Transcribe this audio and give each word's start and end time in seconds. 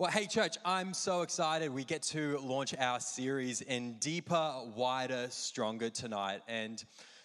Well, 0.00 0.12
hey, 0.12 0.26
church, 0.26 0.56
I'm 0.64 0.94
so 0.94 1.22
excited. 1.22 1.74
We 1.74 1.82
get 1.82 2.02
to 2.02 2.38
launch 2.38 2.72
our 2.78 3.00
series 3.00 3.62
in 3.62 3.94
Deeper, 3.94 4.52
Wider, 4.76 5.26
Stronger 5.28 5.90
tonight. 5.90 6.40
And 6.46 6.84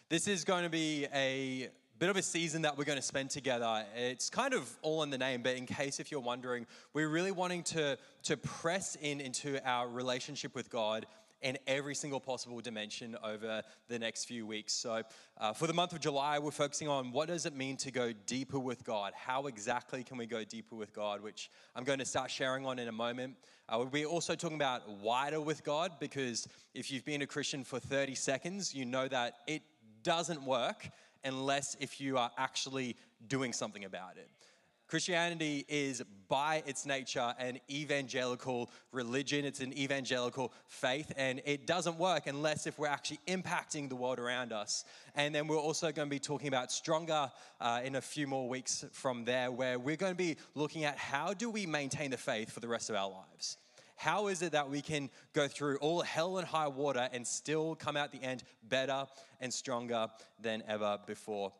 this 0.09 0.27
is 0.27 0.43
going 0.43 0.63
to 0.63 0.71
be 0.71 1.05
a 1.13 1.69
bit 1.99 2.09
of 2.09 2.17
a 2.17 2.23
season 2.23 2.63
that 2.63 2.75
we're 2.75 2.85
going 2.85 2.97
to 2.97 3.03
spend 3.03 3.29
together. 3.29 3.85
It's 3.95 4.31
kind 4.31 4.55
of 4.55 4.75
all 4.81 5.03
in 5.03 5.11
the 5.11 5.19
name, 5.19 5.43
but 5.43 5.55
in 5.55 5.67
case 5.67 5.99
if 5.99 6.11
you're 6.11 6.19
wondering, 6.19 6.65
we're 6.93 7.09
really 7.09 7.31
wanting 7.31 7.61
to, 7.65 7.95
to 8.23 8.37
press 8.37 8.97
in 8.99 9.21
into 9.21 9.63
our 9.69 9.87
relationship 9.87 10.55
with 10.55 10.71
God 10.71 11.05
in 11.43 11.57
every 11.67 11.93
single 11.93 12.19
possible 12.19 12.59
dimension 12.61 13.15
over 13.23 13.61
the 13.89 13.99
next 13.99 14.25
few 14.25 14.47
weeks. 14.47 14.73
So, 14.73 15.03
uh, 15.37 15.53
for 15.53 15.67
the 15.67 15.73
month 15.73 15.91
of 15.91 15.99
July, 15.99 16.39
we're 16.39 16.51
focusing 16.51 16.87
on 16.87 17.11
what 17.11 17.27
does 17.27 17.45
it 17.45 17.55
mean 17.55 17.77
to 17.77 17.91
go 17.91 18.13
deeper 18.25 18.57
with 18.57 18.83
God? 18.83 19.13
How 19.15 19.47
exactly 19.47 20.03
can 20.03 20.17
we 20.17 20.25
go 20.25 20.43
deeper 20.43 20.75
with 20.75 20.93
God? 20.93 21.21
Which 21.21 21.51
I'm 21.75 21.83
going 21.83 21.99
to 21.99 22.05
start 22.05 22.31
sharing 22.31 22.65
on 22.65 22.79
in 22.79 22.87
a 22.87 22.93
moment. 22.93 23.35
Uh, 23.67 23.75
we'll 23.77 23.87
be 23.87 24.05
also 24.05 24.35
talking 24.35 24.55
about 24.55 24.89
wider 24.89 25.41
with 25.41 25.63
God 25.63 25.91
because 25.99 26.47
if 26.73 26.91
you've 26.91 27.05
been 27.05 27.21
a 27.21 27.27
Christian 27.27 27.63
for 27.63 27.79
30 27.79 28.15
seconds, 28.15 28.73
you 28.73 28.85
know 28.85 29.07
that 29.07 29.35
it 29.45 29.61
doesn't 30.01 30.43
work 30.43 30.89
unless 31.23 31.75
if 31.79 32.01
you 32.01 32.17
are 32.17 32.31
actually 32.37 32.95
doing 33.27 33.53
something 33.53 33.85
about 33.85 34.17
it. 34.17 34.29
Christianity 34.93 35.65
is 35.67 36.03
by 36.29 36.61
its 36.67 36.85
nature 36.85 37.33
an 37.39 37.59
evangelical 37.67 38.69
religion. 38.91 39.43
It's 39.43 39.59
an 39.59 39.75
evangelical 39.75 40.53
faith, 40.67 41.11
and 41.17 41.41
it 41.45 41.65
doesn't 41.65 41.97
work 41.97 42.27
unless 42.27 42.67
if 42.67 42.77
we're 42.77 42.85
actually 42.85 43.19
impacting 43.27 43.89
the 43.89 43.95
world 43.95 44.19
around 44.19 44.53
us. 44.53 44.85
And 45.15 45.33
then 45.33 45.47
we're 45.47 45.57
also 45.57 45.91
going 45.91 46.07
to 46.07 46.11
be 46.13 46.19
talking 46.19 46.47
about 46.47 46.71
stronger 46.71 47.31
uh, 47.59 47.81
in 47.83 47.95
a 47.95 48.01
few 48.01 48.27
more 48.27 48.47
weeks 48.47 48.85
from 48.91 49.25
there, 49.25 49.51
where 49.51 49.79
we're 49.79 49.95
going 49.95 50.11
to 50.11 50.15
be 50.15 50.37
looking 50.53 50.83
at 50.83 50.95
how 50.99 51.33
do 51.33 51.49
we 51.49 51.65
maintain 51.65 52.11
the 52.11 52.17
faith 52.17 52.51
for 52.51 52.59
the 52.59 52.67
rest 52.67 52.91
of 52.91 52.95
our 52.95 53.09
lives. 53.09 53.57
How 53.95 54.27
is 54.27 54.43
it 54.43 54.51
that 54.51 54.69
we 54.69 54.83
can 54.83 55.09
go 55.33 55.47
through 55.47 55.77
all 55.77 56.03
hell 56.03 56.37
and 56.37 56.47
high 56.47 56.67
water 56.67 57.09
and 57.11 57.25
still 57.25 57.73
come 57.73 57.97
out 57.97 58.11
the 58.11 58.21
end 58.21 58.43
better 58.69 59.07
and 59.41 59.51
stronger 59.51 60.05
than 60.39 60.61
ever 60.67 60.99
before? 61.07 61.51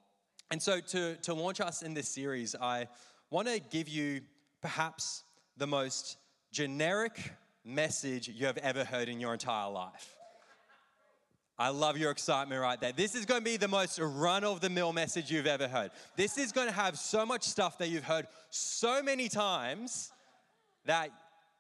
And 0.52 0.61
so, 0.61 0.80
to, 0.80 1.15
to 1.15 1.33
launch 1.33 1.61
us 1.61 1.81
in 1.81 1.95
this 1.95 2.08
series, 2.08 2.53
I 2.53 2.88
want 3.34 3.48
to 3.48 3.59
give 3.59 3.89
you 3.89 4.22
perhaps 4.62 5.23
the 5.58 5.66
most 5.66 6.17
generic 6.52 7.31
message 7.66 8.30
you 8.30 8.45
have 8.45 8.59
ever 8.59 8.84
heard 8.84 9.09
in 9.09 9.20
your 9.20 9.34
entire 9.34 9.72
life. 9.72 10.16
I 11.58 11.70
love 11.70 11.98
your 11.98 12.11
excitement 12.11 12.61
right 12.61 12.80
there. 12.80 12.92
This 12.92 13.16
is 13.16 13.26
going 13.26 13.42
to 13.42 13.44
be 13.45 13.58
the 13.58 13.67
most 13.67 13.98
run 13.98 14.44
of 14.44 14.61
the 14.61 14.70
mill 14.70 14.94
message 14.94 15.31
you've 15.31 15.48
ever 15.48 15.67
heard. 15.67 15.89
This 16.16 16.38
is 16.38 16.52
going 16.52 16.67
to 16.67 16.73
have 16.73 16.95
so 17.00 17.26
much 17.26 17.42
stuff 17.42 17.80
that 17.80 17.89
you've 17.89 18.04
heard 18.04 18.28
so 18.52 19.02
many 19.02 19.30
times 19.30 20.11
that 20.86 21.09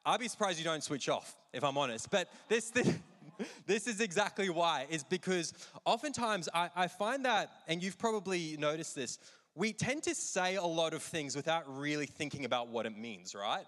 I'd 0.05 0.19
be 0.19 0.27
surprised 0.27 0.59
you 0.59 0.65
don't 0.65 0.83
switch 0.83 1.09
off, 1.09 1.35
if 1.53 1.63
I'm 1.63 1.79
honest. 1.79 2.11
But 2.11 2.29
this, 2.49 2.69
this, 2.69 2.93
this 3.65 3.87
is 3.87 3.99
exactly 3.99 4.51
why, 4.51 4.85
is 4.91 5.03
because 5.03 5.53
oftentimes 5.85 6.49
I, 6.53 6.69
I 6.75 6.87
find 6.87 7.25
that, 7.25 7.49
and 7.67 7.81
you've 7.81 7.97
probably 7.97 8.57
noticed 8.59 8.93
this, 8.95 9.17
we 9.55 9.73
tend 9.73 10.03
to 10.03 10.15
say 10.15 10.55
a 10.55 10.63
lot 10.63 10.93
of 10.93 11.03
things 11.03 11.35
without 11.35 11.63
really 11.77 12.05
thinking 12.05 12.45
about 12.45 12.69
what 12.69 12.85
it 12.85 12.97
means, 12.97 13.35
right? 13.35 13.65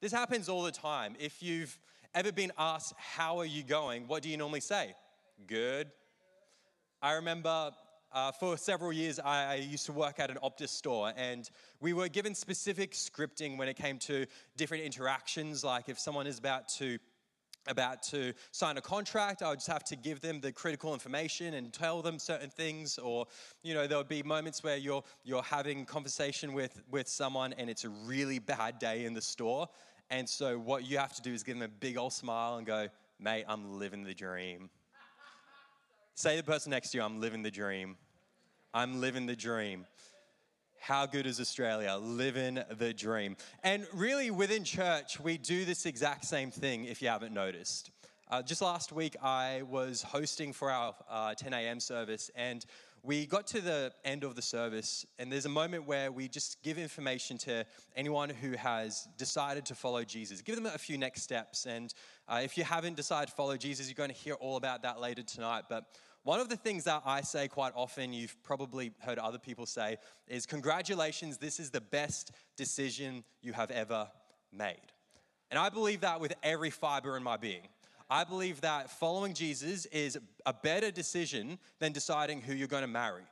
This 0.00 0.12
happens 0.12 0.48
all 0.48 0.62
the 0.62 0.72
time. 0.72 1.16
If 1.18 1.42
you've 1.42 1.78
ever 2.14 2.30
been 2.30 2.52
asked, 2.58 2.94
How 2.96 3.38
are 3.38 3.46
you 3.46 3.62
going? 3.62 4.06
What 4.06 4.22
do 4.22 4.28
you 4.28 4.36
normally 4.36 4.60
say? 4.60 4.94
Good. 5.46 5.90
I 7.02 7.14
remember 7.14 7.72
uh, 8.12 8.30
for 8.30 8.56
several 8.56 8.92
years, 8.92 9.18
I, 9.18 9.56
used 9.56 9.86
to 9.86 9.92
work 9.92 10.20
at 10.20 10.30
an 10.30 10.38
Optus 10.42 10.68
store, 10.68 11.12
and 11.16 11.50
we 11.80 11.92
were 11.92 12.08
given 12.08 12.32
specific 12.32 12.92
scripting 12.92 13.58
when 13.58 13.66
it 13.66 13.74
came 13.74 13.98
to 14.00 14.26
different 14.56 14.84
interactions. 14.84 15.64
Like 15.64 15.88
if 15.88 15.98
someone 15.98 16.28
is 16.28 16.38
about 16.38 16.68
to 16.76 16.98
about 17.66 18.02
to 18.04 18.32
sign 18.52 18.76
a 18.76 18.80
contract, 18.80 19.42
I 19.42 19.50
would 19.50 19.58
just 19.58 19.68
have 19.68 19.84
to 19.84 19.96
give 19.96 20.20
them 20.20 20.40
the 20.40 20.52
critical 20.52 20.92
information 20.92 21.54
and 21.54 21.72
tell 21.72 22.02
them 22.02 22.18
certain 22.18 22.50
things. 22.50 22.98
Or, 22.98 23.26
you 23.62 23.74
know, 23.74 23.86
there 23.86 23.98
would 23.98 24.08
be 24.08 24.22
moments 24.22 24.62
where 24.62 24.76
you're, 24.76 25.02
you're 25.24 25.42
having 25.42 25.84
conversation 25.84 26.52
with, 26.52 26.82
with 26.90 27.08
someone 27.08 27.52
and 27.54 27.70
it's 27.70 27.84
a 27.84 27.90
really 27.90 28.38
bad 28.38 28.78
day 28.78 29.04
in 29.04 29.14
the 29.14 29.22
store. 29.22 29.68
And 30.10 30.28
so 30.28 30.58
what 30.58 30.84
you 30.84 30.98
have 30.98 31.14
to 31.14 31.22
do 31.22 31.32
is 31.32 31.42
give 31.42 31.56
them 31.56 31.62
a 31.62 31.68
big 31.68 31.96
old 31.96 32.12
smile 32.12 32.56
and 32.56 32.66
go, 32.66 32.88
mate, 33.18 33.44
I'm 33.48 33.78
living 33.78 34.04
the 34.04 34.14
dream. 34.14 34.68
Say 36.14 36.36
to 36.36 36.42
the 36.42 36.50
person 36.50 36.70
next 36.70 36.90
to 36.90 36.98
you, 36.98 37.04
I'm 37.04 37.20
living 37.20 37.42
the 37.42 37.50
dream. 37.50 37.96
I'm 38.72 39.00
living 39.00 39.26
the 39.26 39.36
dream. 39.36 39.86
How 40.86 41.06
good 41.06 41.24
is 41.24 41.40
Australia? 41.40 41.96
Living 41.98 42.62
the 42.76 42.92
dream. 42.92 43.38
And 43.62 43.86
really, 43.94 44.30
within 44.30 44.64
church, 44.64 45.18
we 45.18 45.38
do 45.38 45.64
this 45.64 45.86
exact 45.86 46.26
same 46.26 46.50
thing 46.50 46.84
if 46.84 47.00
you 47.00 47.08
haven't 47.08 47.32
noticed. 47.32 47.90
Uh, 48.30 48.42
just 48.42 48.60
last 48.60 48.92
week, 48.92 49.16
I 49.22 49.62
was 49.62 50.02
hosting 50.02 50.52
for 50.52 50.70
our 50.70 50.94
uh, 51.08 51.32
10 51.32 51.54
a.m. 51.54 51.80
service, 51.80 52.30
and 52.36 52.66
we 53.02 53.24
got 53.24 53.46
to 53.46 53.62
the 53.62 53.92
end 54.04 54.24
of 54.24 54.34
the 54.34 54.42
service, 54.42 55.06
and 55.18 55.32
there's 55.32 55.46
a 55.46 55.48
moment 55.48 55.86
where 55.86 56.12
we 56.12 56.28
just 56.28 56.62
give 56.62 56.76
information 56.76 57.38
to 57.38 57.64
anyone 57.96 58.28
who 58.28 58.52
has 58.52 59.08
decided 59.16 59.64
to 59.64 59.74
follow 59.74 60.04
Jesus. 60.04 60.42
Give 60.42 60.54
them 60.54 60.66
a 60.66 60.76
few 60.76 60.98
next 60.98 61.22
steps. 61.22 61.64
And 61.64 61.94
uh, 62.28 62.40
if 62.44 62.58
you 62.58 62.64
haven't 62.64 62.96
decided 62.96 63.30
to 63.30 63.34
follow 63.34 63.56
Jesus, 63.56 63.86
you're 63.88 63.94
going 63.94 64.10
to 64.10 64.14
hear 64.14 64.34
all 64.34 64.56
about 64.56 64.82
that 64.82 65.00
later 65.00 65.22
tonight. 65.22 65.64
But 65.70 65.86
one 66.24 66.40
of 66.40 66.48
the 66.48 66.56
things 66.56 66.84
that 66.84 67.02
I 67.04 67.20
say 67.20 67.48
quite 67.48 67.72
often, 67.76 68.12
you've 68.12 68.34
probably 68.42 68.92
heard 69.00 69.18
other 69.18 69.38
people 69.38 69.66
say, 69.66 69.98
is 70.26 70.46
congratulations, 70.46 71.36
this 71.36 71.60
is 71.60 71.70
the 71.70 71.82
best 71.82 72.32
decision 72.56 73.24
you 73.42 73.52
have 73.52 73.70
ever 73.70 74.08
made. 74.50 74.92
And 75.50 75.58
I 75.58 75.68
believe 75.68 76.00
that 76.00 76.20
with 76.20 76.34
every 76.42 76.70
fiber 76.70 77.16
in 77.16 77.22
my 77.22 77.36
being. 77.36 77.68
I 78.08 78.24
believe 78.24 78.62
that 78.62 78.90
following 78.90 79.34
Jesus 79.34 79.86
is 79.86 80.18
a 80.46 80.52
better 80.52 80.90
decision 80.90 81.58
than 81.78 81.92
deciding 81.92 82.40
who 82.40 82.54
you're 82.54 82.68
going 82.68 82.82
to 82.82 82.88
marry, 82.88 83.22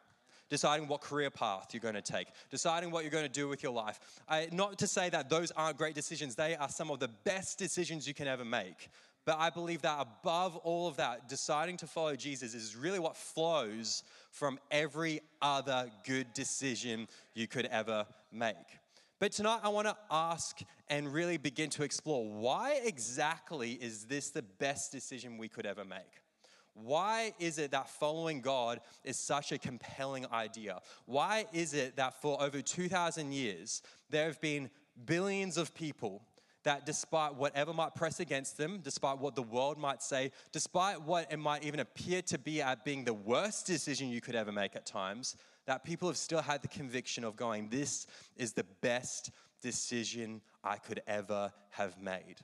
deciding 0.51 0.87
what 0.87 1.01
career 1.01 1.31
path 1.31 1.69
you're 1.73 1.81
going 1.81 1.95
to 1.95 2.03
take, 2.03 2.29
deciding 2.51 2.91
what 2.91 3.05
you're 3.05 3.11
going 3.11 3.25
to 3.25 3.31
do 3.31 3.49
with 3.49 3.63
your 3.63 3.73
life. 3.73 4.01
I, 4.29 4.49
not 4.53 4.79
to 4.79 4.87
say 4.87 5.09
that 5.11 5.31
those 5.31 5.51
aren't 5.53 5.79
great 5.79 5.95
decisions, 5.95 6.35
they 6.35 6.57
are 6.57 6.69
some 6.69 6.91
of 6.91 7.01
the 7.01 7.09
best 7.09 7.59
decisions 7.59 8.07
you 8.07 8.13
can 8.15 8.29
ever 8.29 8.45
make. 8.45 8.91
But 9.25 9.39
I 9.39 9.51
believe 9.51 9.83
that 9.83 10.01
above 10.01 10.57
all 10.57 10.89
of 10.89 10.97
that, 10.97 11.29
deciding 11.29 11.77
to 11.79 11.87
follow 11.87 12.17
Jesus 12.17 12.55
is 12.55 12.75
really 12.75 12.99
what 12.99 13.17
flows 13.17 14.03
from 14.31 14.59
every 14.71 15.21
other 15.41 15.91
good 16.05 16.33
decision 16.33 17.07
you 17.35 17.47
could 17.47 17.67
ever 17.67 18.07
make. 18.33 18.57
But 19.21 19.31
tonight, 19.31 19.61
I 19.63 19.69
want 19.69 19.87
to 19.87 19.97
ask 20.11 20.59
and 20.89 21.13
really 21.13 21.37
begin 21.37 21.71
to 21.71 21.85
explore 21.85 22.25
why 22.25 22.81
exactly 22.85 23.73
is 23.73 24.07
this 24.07 24.31
the 24.31 24.43
best 24.43 24.91
decision 24.91 25.39
we 25.39 25.47
could 25.47 25.67
ever 25.67 25.85
make? 25.85 26.01
Why 26.75 27.33
is 27.39 27.59
it 27.59 27.71
that 27.71 27.89
following 27.89 28.41
God 28.41 28.81
is 29.05 29.17
such 29.17 29.53
a 29.53 29.59
compelling 29.59 30.27
idea? 30.33 30.81
Why 31.07 31.47
is 31.53 31.75
it 31.75 31.97
that 31.97 32.21
for 32.21 32.43
over 32.43 32.63
2,000 32.63 33.31
years, 33.31 33.83
there 34.11 34.27
have 34.27 34.41
been 34.41 34.71
billions 35.05 35.57
of 35.57 35.75
people 35.75 36.23
that 36.65 36.87
despite 36.87 37.35
whatever 37.35 37.73
might 37.73 37.95
press 37.95 38.21
against 38.21 38.57
them, 38.57 38.81
despite 38.83 39.19
what 39.19 39.35
the 39.35 39.43
world 39.43 39.79
might 39.79 40.03
say, 40.03 40.31
despite 40.53 41.01
what 41.03 41.31
it 41.33 41.39
might 41.39 41.65
even 41.65 41.81
appear 41.81 42.23
to 42.23 42.39
be 42.39 42.63
at 42.63 42.85
being 42.85 43.05
the 43.05 43.15
worst 43.15 43.67
decision 43.67 44.09
you 44.09 44.21
could 44.21 44.35
ever 44.35 44.53
make 44.53 44.77
at 44.77 44.87
times, 44.87 45.37
that 45.67 45.85
people 45.85 46.09
have 46.09 46.17
still 46.17 46.43
had 46.43 46.63
the 46.63 46.69
conviction 46.69 47.25
of 47.25 47.37
going, 47.37 47.69
This 47.69 48.07
is 48.37 48.53
the 48.53 48.67
best 48.81 49.31
decision 49.61 50.41
I 50.65 50.77
could 50.77 51.01
ever 51.07 51.53
have 51.71 52.01
made. 52.01 52.37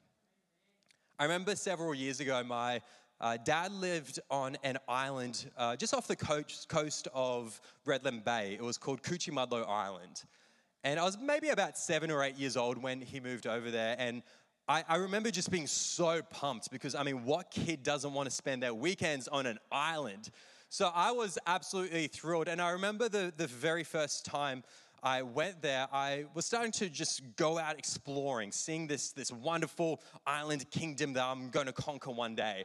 I 1.19 1.25
remember 1.25 1.57
several 1.57 1.95
years 1.95 2.21
ago, 2.21 2.43
my 2.45 2.81
uh, 3.21 3.37
dad 3.45 3.73
lived 3.73 4.21
on 4.31 4.57
an 4.63 4.79
island 4.89 5.51
uh, 5.57 5.75
just 5.75 5.93
off 5.93 6.07
the 6.07 6.17
coast, 6.17 6.69
coast 6.69 7.09
of 7.13 7.61
Redland 7.87 8.25
Bay. 8.25 8.55
It 8.55 8.63
was 8.63 8.79
called 8.79 9.03
Coochiemudlo 9.03 9.69
Island. 9.69 10.23
And 10.85 10.99
I 10.99 11.05
was 11.05 11.19
maybe 11.21 11.49
about 11.49 11.77
seven 11.77 12.11
or 12.11 12.23
eight 12.23 12.37
years 12.37 12.57
old 12.57 12.79
when 12.79 13.01
he 13.01 13.21
moved 13.21 13.47
over 13.47 13.71
there. 13.71 13.97
And 13.99 14.23
I, 14.69 14.85
I, 14.89 14.97
remember 14.97 15.31
just 15.31 15.51
being 15.51 15.67
so 15.67 16.23
pumped 16.23 16.71
because, 16.71 16.95
I 16.95 17.03
mean, 17.03 17.25
what 17.25 17.51
kid 17.51 17.83
doesn't 17.83 18.13
want 18.13 18.29
to 18.29 18.35
spend 18.35 18.63
their 18.63 18.75
weekends 18.75 19.27
on 19.27 19.47
an 19.47 19.59
island? 19.73 20.31
So 20.69 20.91
I 20.95 21.13
was 21.13 21.39
absolutely 21.47 22.07
thrilled. 22.07 22.49
And 22.49 22.61
I 22.61 22.71
remember 22.71 23.09
the, 23.09 23.33
the 23.37 23.47
very 23.47 23.83
first 23.83 24.25
time 24.25 24.63
I 25.03 25.23
went 25.23 25.63
there, 25.63 25.89
I 25.93 26.27
was 26.35 26.45
starting 26.45 26.73
to 26.73 26.89
just 26.89 27.23
go 27.37 27.59
out 27.59 27.79
exploring, 27.79 28.53
seeing 28.53 28.87
this, 28.87 29.11
this 29.11 29.33
wonderful 29.33 30.01
island 30.27 30.71
kingdom 30.71 31.15
that 31.15 31.25
I'm 31.25 31.51
going 31.51 31.67
to 31.67 31.73
conquer 31.73 32.11
one 32.11 32.35
day. 32.35 32.65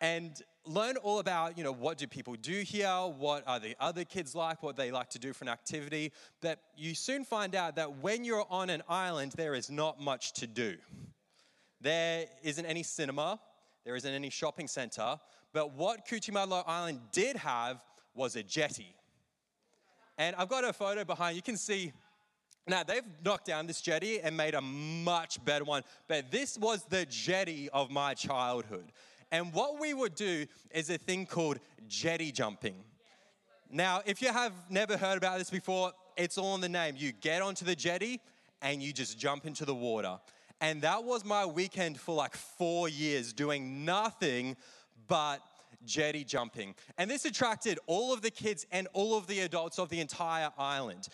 And 0.00 0.40
learn 0.66 0.96
all 0.96 1.18
about, 1.18 1.58
you 1.58 1.64
know, 1.64 1.72
what 1.72 1.98
do 1.98 2.06
people 2.06 2.34
do 2.34 2.60
here? 2.60 2.88
What 2.88 3.44
are 3.46 3.60
the 3.60 3.76
other 3.80 4.04
kids 4.04 4.34
like? 4.34 4.62
What 4.62 4.76
they 4.76 4.90
like 4.90 5.10
to 5.10 5.18
do 5.18 5.32
for 5.32 5.44
an 5.44 5.48
activity. 5.48 6.12
But 6.40 6.58
you 6.76 6.94
soon 6.94 7.24
find 7.24 7.54
out 7.54 7.76
that 7.76 7.98
when 7.98 8.24
you're 8.24 8.46
on 8.50 8.70
an 8.70 8.82
island, 8.88 9.32
there 9.36 9.54
is 9.54 9.70
not 9.70 10.00
much 10.00 10.32
to 10.34 10.46
do. 10.46 10.76
There 11.80 12.26
isn't 12.42 12.64
any 12.66 12.82
cinema. 12.82 13.38
There 13.84 13.96
isn't 13.96 14.14
any 14.14 14.30
shopping 14.30 14.68
center. 14.68 15.18
But 15.52 15.74
what 15.74 16.06
Coochiemudlo 16.06 16.64
Island 16.66 17.00
did 17.12 17.36
have 17.36 17.82
was 18.14 18.36
a 18.36 18.42
jetty. 18.42 18.94
And 20.16 20.34
I've 20.36 20.48
got 20.48 20.64
a 20.64 20.72
photo 20.72 21.04
behind. 21.04 21.36
You 21.36 21.42
can 21.42 21.56
see 21.56 21.92
Now, 22.66 22.82
they've 22.82 23.04
knocked 23.22 23.46
down 23.46 23.66
this 23.66 23.82
jetty 23.82 24.20
and 24.20 24.36
made 24.36 24.54
a 24.54 24.60
much 24.60 25.44
better 25.44 25.64
one, 25.64 25.82
but 26.08 26.30
this 26.30 26.56
was 26.56 26.82
the 26.84 27.04
jetty 27.04 27.68
of 27.70 27.90
my 27.90 28.14
childhood. 28.14 28.90
And 29.34 29.52
what 29.52 29.80
we 29.80 29.94
would 29.94 30.14
do 30.14 30.46
is 30.70 30.90
a 30.90 30.96
thing 30.96 31.26
called 31.26 31.58
jetty 31.88 32.30
jumping. 32.30 32.76
Now, 33.68 34.00
if 34.06 34.22
you 34.22 34.28
have 34.28 34.52
never 34.70 34.96
heard 34.96 35.18
about 35.18 35.38
this 35.38 35.50
before, 35.50 35.90
it's 36.16 36.38
all 36.38 36.54
in 36.54 36.60
the 36.60 36.68
name. 36.68 36.94
You 36.96 37.10
get 37.10 37.42
onto 37.42 37.64
the 37.64 37.74
jetty 37.74 38.20
and 38.62 38.80
you 38.80 38.92
just 38.92 39.18
jump 39.18 39.44
into 39.44 39.64
the 39.64 39.74
water. 39.74 40.20
And 40.60 40.82
that 40.82 41.02
was 41.02 41.24
my 41.24 41.44
weekend 41.44 41.98
for 41.98 42.14
like 42.14 42.36
four 42.36 42.88
years, 42.88 43.32
doing 43.32 43.84
nothing 43.84 44.56
but 45.08 45.40
jetty 45.84 46.22
jumping. 46.22 46.76
And 46.96 47.10
this 47.10 47.24
attracted 47.24 47.80
all 47.88 48.12
of 48.12 48.22
the 48.22 48.30
kids 48.30 48.68
and 48.70 48.86
all 48.92 49.18
of 49.18 49.26
the 49.26 49.40
adults 49.40 49.80
of 49.80 49.88
the 49.88 49.98
entire 49.98 50.52
island. 50.56 51.08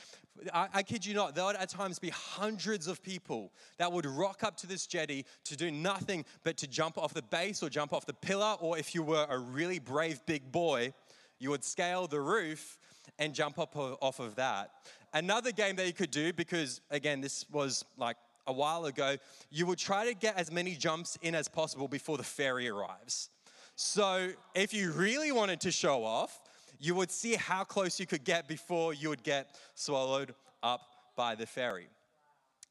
I, 0.53 0.69
I, 0.75 0.83
kid 0.83 1.05
you 1.05 1.15
not, 1.15 1.35
there 1.35 1.45
would 1.45 1.57
at 1.57 1.69
times 1.69 1.99
be 1.99 2.11
hundreds 2.11 2.87
of 2.87 3.03
people 3.03 3.53
that 3.79 3.91
would 3.93 4.07
rock 4.07 4.43
up 4.43 4.57
to 4.59 4.67
this 4.67 4.87
jetty 4.87 5.25
to 5.45 5.57
do 5.57 5.71
nothing 5.71 6.25
but 6.45 6.57
to 6.59 6.67
jump 6.67 6.99
off 6.99 7.15
the 7.15 7.23
base 7.23 7.63
or 7.63 7.69
jump 7.69 7.93
off 7.93 8.07
the 8.07 8.15
pillar, 8.15 8.57
or 8.61 8.79
if 8.79 8.95
you 8.95 9.03
were 9.03 9.27
a 9.29 9.39
really 9.39 9.79
brave 9.79 10.21
big 10.27 10.51
boy, 10.51 10.93
you 11.39 11.51
would 11.51 11.65
scale 11.65 12.07
the 12.07 12.21
roof 12.21 12.79
and 13.19 13.35
jump 13.35 13.59
up 13.59 13.77
off 13.77 14.21
of 14.21 14.37
that. 14.37 14.71
Another 15.13 15.53
game 15.53 15.77
that 15.77 15.87
you 15.87 15.93
could 15.93 16.11
do, 16.11 16.33
because 16.33 16.81
again, 16.91 17.21
this 17.21 17.45
was 17.51 17.85
like 17.97 18.17
a 18.47 18.53
while 18.53 18.87
ago, 18.87 19.17
you 19.51 19.67
would 19.67 19.79
try 19.79 20.07
to 20.07 20.15
get 20.15 20.37
as 20.37 20.51
many 20.51 20.75
jumps 20.75 21.19
in 21.23 21.35
as 21.35 21.49
possible 21.49 21.89
before 21.89 22.17
the 22.17 22.23
ferry 22.23 22.69
arrives. 22.69 23.31
So 23.77 24.31
if 24.55 24.75
you 24.75 24.93
really 24.93 25.33
wanted 25.33 25.61
to 25.63 25.71
show 25.71 26.05
off, 26.05 26.41
you 26.81 26.95
would 26.95 27.11
see 27.11 27.35
how 27.35 27.63
close 27.63 28.01
you 28.01 28.07
could 28.07 28.25
get 28.25 28.49
before 28.49 28.95
you 28.95 29.11
would 29.11 29.23
get 29.23 29.55
swallowed 29.75 30.35
up 30.63 30.81
by 31.15 31.35
the 31.35 31.47
ferry. 31.47 31.89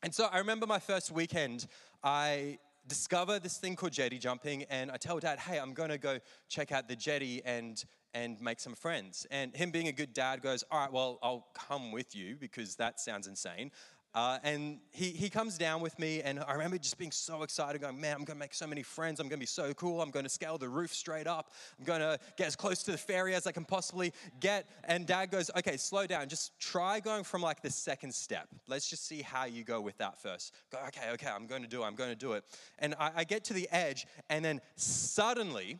And 0.01 0.13
so 0.13 0.27
I 0.31 0.39
remember 0.39 0.65
my 0.65 0.79
first 0.79 1.11
weekend, 1.11 1.67
I 2.03 2.57
discover 2.87 3.37
this 3.39 3.57
thing 3.57 3.75
called 3.75 3.91
jetty 3.93 4.17
jumping, 4.17 4.63
and 4.63 4.89
I 4.91 4.97
tell 4.97 5.19
dad, 5.19 5.39
hey, 5.39 5.59
I'm 5.59 5.73
gonna 5.73 5.97
go 5.97 6.19
check 6.49 6.71
out 6.71 6.87
the 6.87 6.95
jetty 6.95 7.41
and 7.45 7.83
and 8.15 8.41
make 8.41 8.59
some 8.59 8.73
friends. 8.73 9.27
And 9.29 9.55
him 9.55 9.69
being 9.69 9.87
a 9.87 9.91
good 9.91 10.13
dad 10.13 10.41
goes, 10.41 10.63
all 10.71 10.79
right, 10.79 10.91
well, 10.91 11.19
I'll 11.21 11.45
come 11.53 11.91
with 11.91 12.15
you 12.15 12.37
because 12.37 12.75
that 12.77 12.99
sounds 12.99 13.27
insane. 13.27 13.69
Uh, 14.15 14.39
and 14.43 14.79
he, 14.91 15.11
he 15.11 15.29
comes 15.29 15.57
down 15.57 15.81
with 15.81 15.97
me, 15.99 16.21
and 16.23 16.39
I 16.39 16.53
remember 16.53 16.79
just 16.79 16.97
being 16.97 17.11
so 17.11 17.43
excited, 17.43 17.81
going, 17.81 18.01
Man, 18.01 18.15
I'm 18.15 18.23
gonna 18.23 18.39
make 18.39 18.55
so 18.55 18.65
many 18.65 18.81
friends. 18.81 19.19
I'm 19.19 19.27
gonna 19.27 19.37
be 19.37 19.45
so 19.45 19.71
cool. 19.75 20.01
I'm 20.01 20.09
gonna 20.09 20.29
scale 20.29 20.57
the 20.57 20.67
roof 20.67 20.91
straight 20.91 21.27
up. 21.27 21.51
I'm 21.77 21.85
gonna 21.85 22.17
get 22.35 22.47
as 22.47 22.55
close 22.55 22.81
to 22.83 22.91
the 22.91 22.97
ferry 22.97 23.35
as 23.35 23.45
I 23.45 23.51
can 23.51 23.65
possibly 23.65 24.11
get. 24.39 24.67
And 24.85 25.05
dad 25.05 25.29
goes, 25.29 25.51
Okay, 25.55 25.77
slow 25.77 26.07
down. 26.07 26.27
Just 26.27 26.59
try 26.59 26.99
going 26.99 27.23
from 27.23 27.43
like 27.43 27.61
the 27.61 27.69
second 27.69 28.13
step. 28.13 28.47
Let's 28.67 28.89
just 28.89 29.05
see 29.05 29.21
how 29.21 29.45
you 29.45 29.63
go 29.63 29.79
with 29.79 29.97
that 29.99 30.19
first. 30.19 30.55
Go, 30.71 30.79
okay, 30.87 31.11
okay, 31.13 31.27
I'm 31.27 31.45
gonna 31.45 31.67
do 31.67 31.83
it. 31.83 31.85
I'm 31.85 31.95
gonna 31.95 32.15
do 32.15 32.33
it. 32.33 32.43
And 32.79 32.95
I, 32.99 33.11
I 33.17 33.23
get 33.25 33.43
to 33.45 33.53
the 33.53 33.69
edge, 33.71 34.07
and 34.29 34.43
then 34.43 34.59
suddenly 34.75 35.77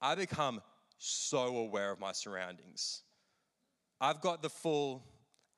I 0.00 0.14
become 0.14 0.60
so 0.98 1.56
aware 1.56 1.90
of 1.90 1.98
my 1.98 2.12
surroundings. 2.12 3.02
I've 4.00 4.20
got 4.20 4.42
the 4.42 4.50
full 4.50 5.02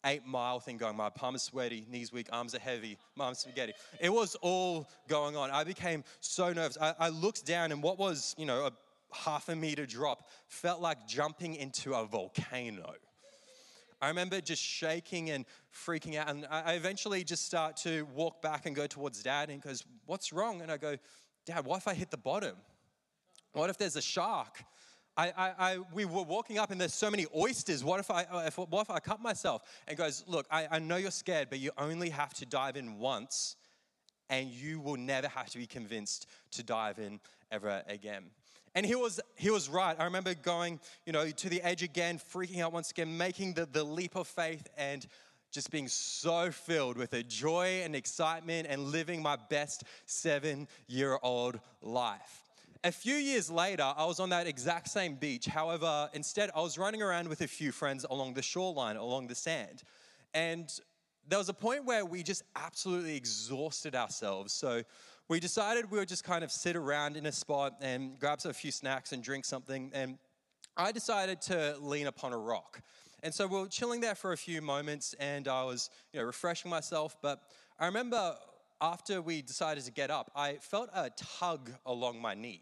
eight 0.05 0.27
mile 0.27 0.61
thing 0.61 0.77
going. 0.77 0.97
My 0.97 1.11
palms 1.11 1.43
sweaty, 1.43 1.87
knees 1.91 2.13
weak, 2.13 2.29
arms 2.33 2.55
are 2.55 2.61
heavy, 2.61 2.99
mom's 3.17 3.39
spaghetti. 3.41 3.73
It 4.01 4.13
was 4.13 4.35
all 4.37 4.89
going 5.09 5.37
on. 5.37 5.51
I 5.51 5.65
became 5.65 6.05
so 6.21 6.53
nervous. 6.53 6.79
I, 6.81 6.95
I 6.99 7.09
looked 7.09 7.47
down, 7.47 7.73
and 7.73 7.83
what 7.83 7.99
was, 7.99 8.35
you 8.39 8.47
know, 8.47 8.67
a 8.67 8.73
half 9.15 9.49
a 9.49 9.57
meter 9.57 9.87
drop 9.87 10.29
felt 10.49 10.81
like 10.81 11.07
jumping 11.07 11.55
into 11.55 11.95
a 11.95 12.05
volcano. 12.05 12.95
I 14.01 14.09
remember 14.09 14.41
just 14.41 14.63
shaking 14.63 15.31
and 15.31 15.47
freaking 15.73 16.17
out. 16.17 16.29
And 16.29 16.47
I 16.51 16.75
eventually 16.75 17.25
just 17.25 17.47
start 17.47 17.77
to 17.79 18.07
walk 18.15 18.43
back 18.43 18.67
and 18.67 18.77
go 18.77 18.87
towards 18.87 19.23
dad, 19.23 19.51
and 19.51 19.63
goes, 19.63 19.85
What's 20.07 20.33
wrong? 20.33 20.61
And 20.61 20.71
I 20.71 20.77
go, 20.77 20.97
Dad, 21.47 21.65
what 21.65 21.79
if 21.79 21.89
I 21.89 21.95
hit 21.95 22.11
the 22.11 22.17
bottom? 22.17 22.57
What 23.53 23.71
if 23.71 23.79
there's 23.79 23.97
a 23.97 24.03
shark? 24.03 24.65
I, 25.17 25.29
I, 25.37 25.53
I, 25.59 25.79
we 25.93 26.05
were 26.05 26.23
walking 26.23 26.59
up 26.59 26.71
and 26.71 26.81
there's 26.81 26.95
so 26.95 27.11
many 27.11 27.27
oysters. 27.37 27.85
What 27.85 28.01
if 28.01 28.11
I, 28.11 28.25
uh, 28.25 28.45
if, 28.47 28.59
what 28.59 28.83
if 28.83 28.91
I 28.91 28.99
cut 28.99 29.21
myself? 29.21 29.63
And 29.87 29.97
goes, 29.97 30.25
look, 30.27 30.47
I, 30.51 30.67
I 30.71 30.79
know 30.81 30.97
you're 30.97 31.11
scared, 31.11 31.49
but 31.51 31.61
you 31.61 31.71
only 31.79 32.11
have 32.11 32.35
to 32.35 32.47
dive 32.47 32.77
in 32.77 32.99
once 32.99 33.57
and 34.29 34.49
you 34.49 34.81
will 34.81 34.97
never 34.97 35.29
have 35.29 35.51
to 35.51 35.59
be 35.59 35.67
convinced 35.67 36.27
to 36.53 36.63
dive 36.63 36.99
in 36.99 37.21
ever 37.53 37.83
again. 37.87 38.25
And 38.75 38.85
he 38.85 38.97
was, 38.97 39.21
he 39.37 39.51
was 39.51 39.69
right. 39.69 39.95
I 39.99 40.05
remember 40.05 40.35
going, 40.35 40.81
you 41.07 41.13
know, 41.13 41.31
to 41.31 41.49
the 41.49 41.63
edge 41.63 41.85
again, 41.85 42.19
freaking 42.33 42.61
out 42.61 42.73
once 42.73 42.91
again, 42.91 43.17
making 43.17 43.55
the, 43.55 43.67
the 43.67 43.85
leap 43.85 44.17
of 44.17 44.27
faith 44.27 44.69
and 44.77 45.07
just 45.53 45.71
being 45.71 45.87
so 45.87 46.51
filled 46.51 46.97
with 46.97 47.13
a 47.13 47.23
joy 47.23 47.83
and 47.85 47.95
excitement 47.95 48.67
and 48.69 48.83
living 48.83 49.23
my 49.23 49.37
best 49.49 49.85
seven 50.07 50.67
year 50.89 51.19
old 51.23 51.61
life 51.81 52.44
a 52.85 52.93
few 52.93 53.15
years 53.15 53.51
later, 53.51 53.83
I 53.97 54.05
was 54.05 54.21
on 54.21 54.29
that 54.29 54.47
exact 54.47 54.89
same 54.89 55.15
beach. 55.15 55.47
However, 55.47 56.11
instead, 56.13 56.51
I 56.55 56.61
was 56.61 56.77
running 56.77 57.01
around 57.01 57.29
with 57.29 57.41
a 57.41 57.49
few 57.49 57.73
friends 57.73 58.05
along 58.09 58.35
the 58.35 58.43
shoreline, 58.43 58.97
along 58.97 59.29
the 59.29 59.35
sand. 59.35 59.83
And 60.35 60.69
there 61.27 61.39
was 61.39 61.49
a 61.49 61.55
point 61.55 61.87
where 61.87 62.05
we 62.05 62.23
just 62.23 62.43
absolutely 62.55 63.17
exhausted 63.17 63.95
ourselves. 63.95 64.53
So 64.53 64.83
we 65.29 65.41
decided 65.41 65.91
we 65.91 65.99
would 65.99 66.09
just 66.09 66.25
kind 66.25 66.45
of 66.45 66.53
sit 66.53 66.77
around 66.77 67.17
in 67.17 67.25
a 67.25 67.33
spot 67.33 67.77
and 67.81 68.19
grab 68.19 68.41
a 68.45 68.53
few 68.53 68.71
snacks 68.71 69.13
and 69.13 69.23
drink 69.23 69.47
something. 69.47 69.91
And 69.95 70.19
I 70.77 70.93
decided 70.93 71.41
to 71.43 71.77
lean 71.81 72.07
upon 72.07 72.35
a 72.35 72.39
rock. 72.39 72.83
And 73.23 73.33
so 73.33 73.47
we 73.47 73.59
were 73.61 73.69
chilling 73.69 74.03
there 74.03 74.15
for 74.15 74.33
a 74.33 74.37
few 74.37 74.61
moments 74.61 75.15
and 75.19 75.49
I 75.49 75.65
was, 75.65 75.89
you 76.13 76.21
know, 76.21 76.27
refreshing 76.27 76.71
myself. 76.71 77.17
But 77.23 77.41
I 77.81 77.87
remember 77.87 78.37
after 78.83 79.23
we 79.23 79.41
decided 79.41 79.85
to 79.85 79.93
get 79.93 80.11
up, 80.11 80.31
I 80.37 80.57
felt 80.57 80.91
a 80.95 81.09
tug 81.17 81.71
along 81.87 82.21
my 82.21 82.35
knee. 82.35 82.61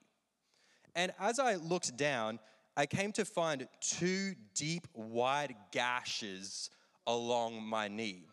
And 0.94 1.12
as 1.18 1.38
I 1.38 1.54
looked 1.54 1.96
down, 1.96 2.38
I 2.76 2.86
came 2.86 3.12
to 3.12 3.24
find 3.24 3.68
two 3.80 4.34
deep, 4.54 4.86
wide 4.94 5.54
gashes 5.72 6.70
along 7.06 7.62
my 7.62 7.88
knee. 7.88 8.26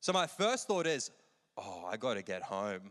So 0.00 0.12
my 0.12 0.26
first 0.26 0.66
thought 0.66 0.86
is, 0.86 1.10
oh, 1.56 1.84
I 1.88 1.96
gotta 1.96 2.22
get 2.22 2.42
home. 2.42 2.90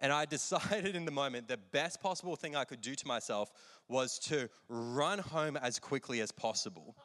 And 0.00 0.12
I 0.12 0.24
decided 0.36 0.94
in 0.94 1.04
the 1.04 1.12
moment 1.12 1.48
the 1.48 1.58
best 1.72 2.00
possible 2.00 2.36
thing 2.36 2.54
I 2.54 2.64
could 2.64 2.80
do 2.80 2.94
to 2.94 3.06
myself 3.06 3.50
was 3.88 4.18
to 4.20 4.48
run 4.68 5.18
home 5.18 5.56
as 5.56 5.78
quickly 5.78 6.20
as 6.20 6.30
possible. 6.30 6.96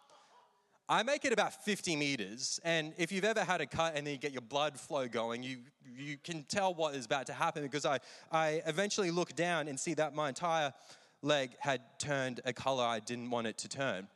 I 0.90 1.04
make 1.04 1.26
it 1.26 1.34
about 1.34 1.66
50 1.66 1.98
meters, 1.98 2.62
and 2.64 2.94
if 2.98 3.12
you've 3.12 3.26
ever 3.26 3.44
had 3.44 3.60
a 3.60 3.66
cut 3.66 3.98
and 3.98 4.08
then 4.08 4.14
you 4.14 4.20
get 4.20 4.32
your 4.32 4.42
blood 4.42 4.80
flow 4.80 5.06
going, 5.10 5.44
you, 5.44 5.58
you 5.98 6.16
can 6.24 6.44
tell 6.44 6.74
what 6.74 6.96
is 6.96 7.06
about 7.06 7.26
to 7.26 7.34
happen 7.34 7.62
because 7.62 7.86
I, 7.86 8.00
I 8.32 8.62
eventually 8.66 9.12
look 9.12 9.36
down 9.36 9.68
and 9.68 9.78
see 9.78 9.96
that 9.96 10.16
my 10.16 10.30
entire 10.30 10.72
leg 11.22 11.52
had 11.60 11.82
turned 12.00 12.42
a 12.46 12.54
color 12.54 12.84
I 12.84 13.00
didn't 13.00 13.30
want 13.30 13.48
it 13.48 13.58
to 13.60 13.70
turn. 13.70 14.08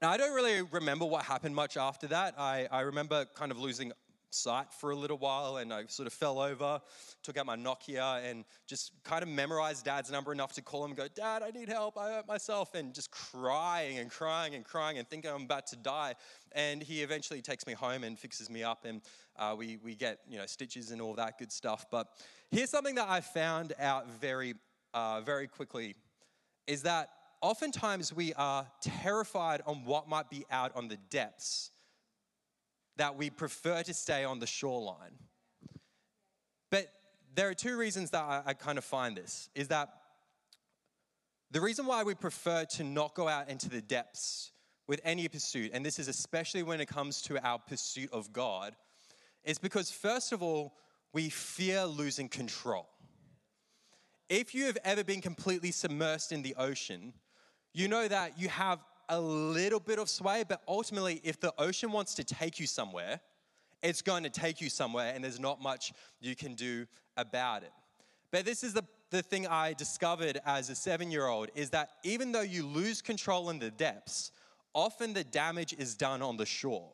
Now, 0.00 0.10
I 0.10 0.16
don't 0.16 0.34
really 0.34 0.62
remember 0.62 1.06
what 1.06 1.24
happened 1.24 1.54
much 1.54 1.76
after 1.76 2.06
that. 2.08 2.34
I, 2.38 2.68
I 2.70 2.82
remember 2.82 3.26
kind 3.34 3.50
of 3.50 3.58
losing 3.58 3.92
sight 4.30 4.72
for 4.72 4.90
a 4.90 4.96
little 4.96 5.16
while 5.16 5.56
and 5.56 5.72
I 5.72 5.86
sort 5.86 6.06
of 6.06 6.12
fell 6.12 6.38
over, 6.38 6.80
took 7.22 7.36
out 7.36 7.46
my 7.46 7.56
Nokia 7.56 8.22
and 8.30 8.44
just 8.66 8.92
kind 9.02 9.22
of 9.22 9.28
memorized 9.28 9.84
dad's 9.84 10.10
number 10.10 10.32
enough 10.32 10.52
to 10.54 10.62
call 10.62 10.84
him 10.84 10.94
go, 10.94 11.08
Dad, 11.08 11.42
I 11.42 11.50
need 11.50 11.68
help, 11.68 11.96
I 11.96 12.12
hurt 12.12 12.28
myself, 12.28 12.74
and 12.74 12.94
just 12.94 13.10
crying 13.10 13.98
and 13.98 14.10
crying 14.10 14.54
and 14.54 14.64
crying 14.64 14.98
and 14.98 15.08
thinking 15.08 15.30
I'm 15.30 15.42
about 15.42 15.66
to 15.68 15.76
die. 15.76 16.14
And 16.52 16.82
he 16.82 17.02
eventually 17.02 17.40
takes 17.40 17.66
me 17.66 17.72
home 17.72 18.04
and 18.04 18.18
fixes 18.18 18.50
me 18.50 18.62
up 18.62 18.84
and 18.84 19.00
uh, 19.36 19.54
we, 19.56 19.78
we 19.82 19.94
get, 19.94 20.18
you 20.28 20.38
know, 20.38 20.46
stitches 20.46 20.90
and 20.90 21.00
all 21.00 21.14
that 21.14 21.38
good 21.38 21.52
stuff. 21.52 21.86
But 21.90 22.08
here's 22.50 22.70
something 22.70 22.96
that 22.96 23.08
I 23.08 23.20
found 23.20 23.72
out 23.78 24.10
very 24.20 24.54
uh, 24.94 25.20
very 25.20 25.46
quickly 25.46 25.94
is 26.66 26.82
that 26.82 27.10
oftentimes 27.40 28.12
we 28.12 28.34
are 28.34 28.66
terrified 28.80 29.62
on 29.66 29.84
what 29.84 30.08
might 30.08 30.28
be 30.30 30.44
out 30.50 30.74
on 30.74 30.88
the 30.88 30.98
depths, 31.10 31.70
that 32.96 33.16
we 33.16 33.30
prefer 33.30 33.82
to 33.82 33.94
stay 33.94 34.24
on 34.24 34.38
the 34.38 34.46
shoreline. 34.46 35.12
But 36.70 36.88
there 37.34 37.48
are 37.48 37.54
two 37.54 37.76
reasons 37.76 38.10
that 38.10 38.22
I, 38.22 38.42
I 38.46 38.54
kind 38.54 38.76
of 38.76 38.84
find 38.84 39.16
this 39.16 39.48
is 39.54 39.68
that 39.68 39.88
the 41.50 41.60
reason 41.60 41.86
why 41.86 42.02
we 42.02 42.14
prefer 42.14 42.64
to 42.64 42.84
not 42.84 43.14
go 43.14 43.28
out 43.28 43.48
into 43.48 43.70
the 43.70 43.80
depths 43.80 44.52
with 44.86 45.00
any 45.04 45.28
pursuit, 45.28 45.70
and 45.72 45.84
this 45.84 45.98
is 45.98 46.08
especially 46.08 46.62
when 46.62 46.80
it 46.80 46.88
comes 46.88 47.22
to 47.22 47.46
our 47.46 47.58
pursuit 47.58 48.10
of 48.12 48.32
God, 48.32 48.74
is 49.44 49.58
because, 49.58 49.90
first 49.90 50.32
of 50.32 50.42
all, 50.42 50.74
we 51.12 51.30
fear 51.30 51.86
losing 51.86 52.28
control. 52.28 52.88
If 54.28 54.54
you 54.54 54.66
have 54.66 54.78
ever 54.84 55.02
been 55.04 55.20
completely 55.20 55.70
submersed 55.70 56.32
in 56.32 56.42
the 56.42 56.54
ocean, 56.56 57.14
you 57.72 57.88
know 57.88 58.06
that 58.08 58.38
you 58.38 58.48
have 58.48 58.84
a 59.08 59.18
little 59.18 59.80
bit 59.80 59.98
of 59.98 60.10
sway, 60.10 60.44
but 60.46 60.60
ultimately, 60.68 61.20
if 61.24 61.40
the 61.40 61.54
ocean 61.58 61.92
wants 61.92 62.14
to 62.16 62.24
take 62.24 62.60
you 62.60 62.66
somewhere, 62.66 63.20
it's 63.82 64.02
going 64.02 64.24
to 64.24 64.30
take 64.30 64.60
you 64.60 64.68
somewhere, 64.68 65.12
and 65.14 65.24
there's 65.24 65.40
not 65.40 65.62
much 65.62 65.92
you 66.20 66.36
can 66.36 66.54
do 66.54 66.86
about 67.16 67.62
it. 67.62 67.72
But 68.30 68.44
this 68.44 68.62
is 68.62 68.74
the, 68.74 68.84
the 69.10 69.22
thing 69.22 69.46
I 69.46 69.72
discovered 69.72 70.40
as 70.44 70.68
a 70.68 70.74
seven 70.74 71.10
year 71.10 71.26
old 71.26 71.48
is 71.54 71.70
that 71.70 71.90
even 72.02 72.32
though 72.32 72.42
you 72.42 72.66
lose 72.66 73.00
control 73.00 73.48
in 73.48 73.58
the 73.58 73.70
depths, 73.70 74.32
often 74.74 75.14
the 75.14 75.24
damage 75.24 75.74
is 75.78 75.94
done 75.94 76.20
on 76.20 76.36
the 76.36 76.44
shore. 76.44 76.90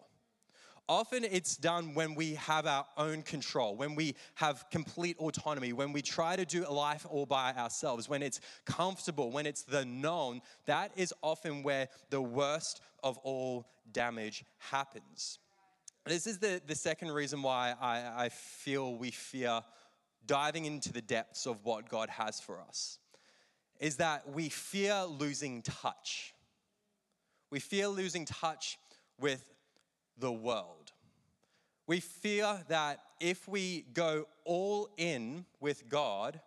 Often 0.86 1.24
it's 1.24 1.56
done 1.56 1.94
when 1.94 2.14
we 2.14 2.34
have 2.34 2.66
our 2.66 2.84
own 2.98 3.22
control, 3.22 3.74
when 3.74 3.94
we 3.94 4.16
have 4.34 4.66
complete 4.70 5.16
autonomy, 5.16 5.72
when 5.72 5.92
we 5.92 6.02
try 6.02 6.36
to 6.36 6.44
do 6.44 6.68
life 6.68 7.06
all 7.08 7.24
by 7.24 7.54
ourselves, 7.54 8.06
when 8.06 8.22
it's 8.22 8.40
comfortable, 8.66 9.30
when 9.30 9.46
it's 9.46 9.62
the 9.62 9.86
known. 9.86 10.42
That 10.66 10.92
is 10.94 11.14
often 11.22 11.62
where 11.62 11.88
the 12.10 12.20
worst 12.20 12.82
of 13.02 13.16
all 13.18 13.66
damage 13.92 14.44
happens. 14.58 15.38
This 16.04 16.26
is 16.26 16.38
the, 16.38 16.60
the 16.66 16.74
second 16.74 17.12
reason 17.12 17.42
why 17.42 17.74
I, 17.80 18.24
I 18.24 18.28
feel 18.28 18.94
we 18.94 19.10
fear 19.10 19.62
diving 20.26 20.66
into 20.66 20.92
the 20.92 21.00
depths 21.00 21.46
of 21.46 21.64
what 21.64 21.88
God 21.88 22.10
has 22.10 22.40
for 22.40 22.60
us, 22.60 22.98
is 23.80 23.96
that 23.96 24.30
we 24.30 24.50
fear 24.50 25.04
losing 25.04 25.62
touch. 25.62 26.34
We 27.50 27.58
fear 27.58 27.88
losing 27.88 28.26
touch 28.26 28.78
with 29.18 29.44
the 30.18 30.32
world. 30.32 30.92
We 31.86 32.00
fear 32.00 32.62
that 32.68 33.00
if 33.20 33.46
we 33.46 33.84
go 33.92 34.26
all 34.44 34.88
in 34.96 35.44
with 35.60 35.88
God, 35.88 36.40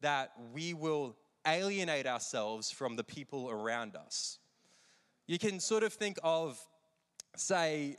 that 0.00 0.32
we 0.52 0.74
will 0.74 1.16
alienate 1.46 2.06
ourselves 2.06 2.70
from 2.70 2.96
the 2.96 3.04
people 3.04 3.50
around 3.50 3.96
us. 3.96 4.38
You 5.26 5.38
can 5.38 5.60
sort 5.60 5.82
of 5.82 5.92
think 5.92 6.18
of, 6.22 6.58
say, 7.36 7.96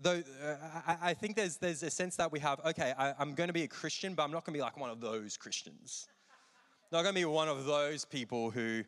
though 0.00 0.22
uh, 0.44 0.94
I, 1.00 1.14
think 1.14 1.36
there's 1.36 1.58
there's 1.58 1.82
a 1.82 1.90
sense 1.90 2.16
that 2.16 2.32
we 2.32 2.40
have. 2.40 2.60
Okay, 2.64 2.92
I, 2.98 3.14
I'm 3.18 3.34
going 3.34 3.48
to 3.48 3.54
be 3.54 3.62
a 3.62 3.68
Christian, 3.68 4.14
but 4.14 4.24
I'm 4.24 4.32
not 4.32 4.44
going 4.44 4.54
to 4.54 4.58
be 4.58 4.62
like 4.62 4.78
one 4.78 4.90
of 4.90 5.00
those 5.00 5.36
Christians. 5.36 6.08
Not 6.90 7.02
going 7.02 7.14
to 7.14 7.20
be 7.20 7.24
one 7.24 7.48
of 7.48 7.66
those 7.66 8.04
people 8.04 8.50
who 8.50 8.82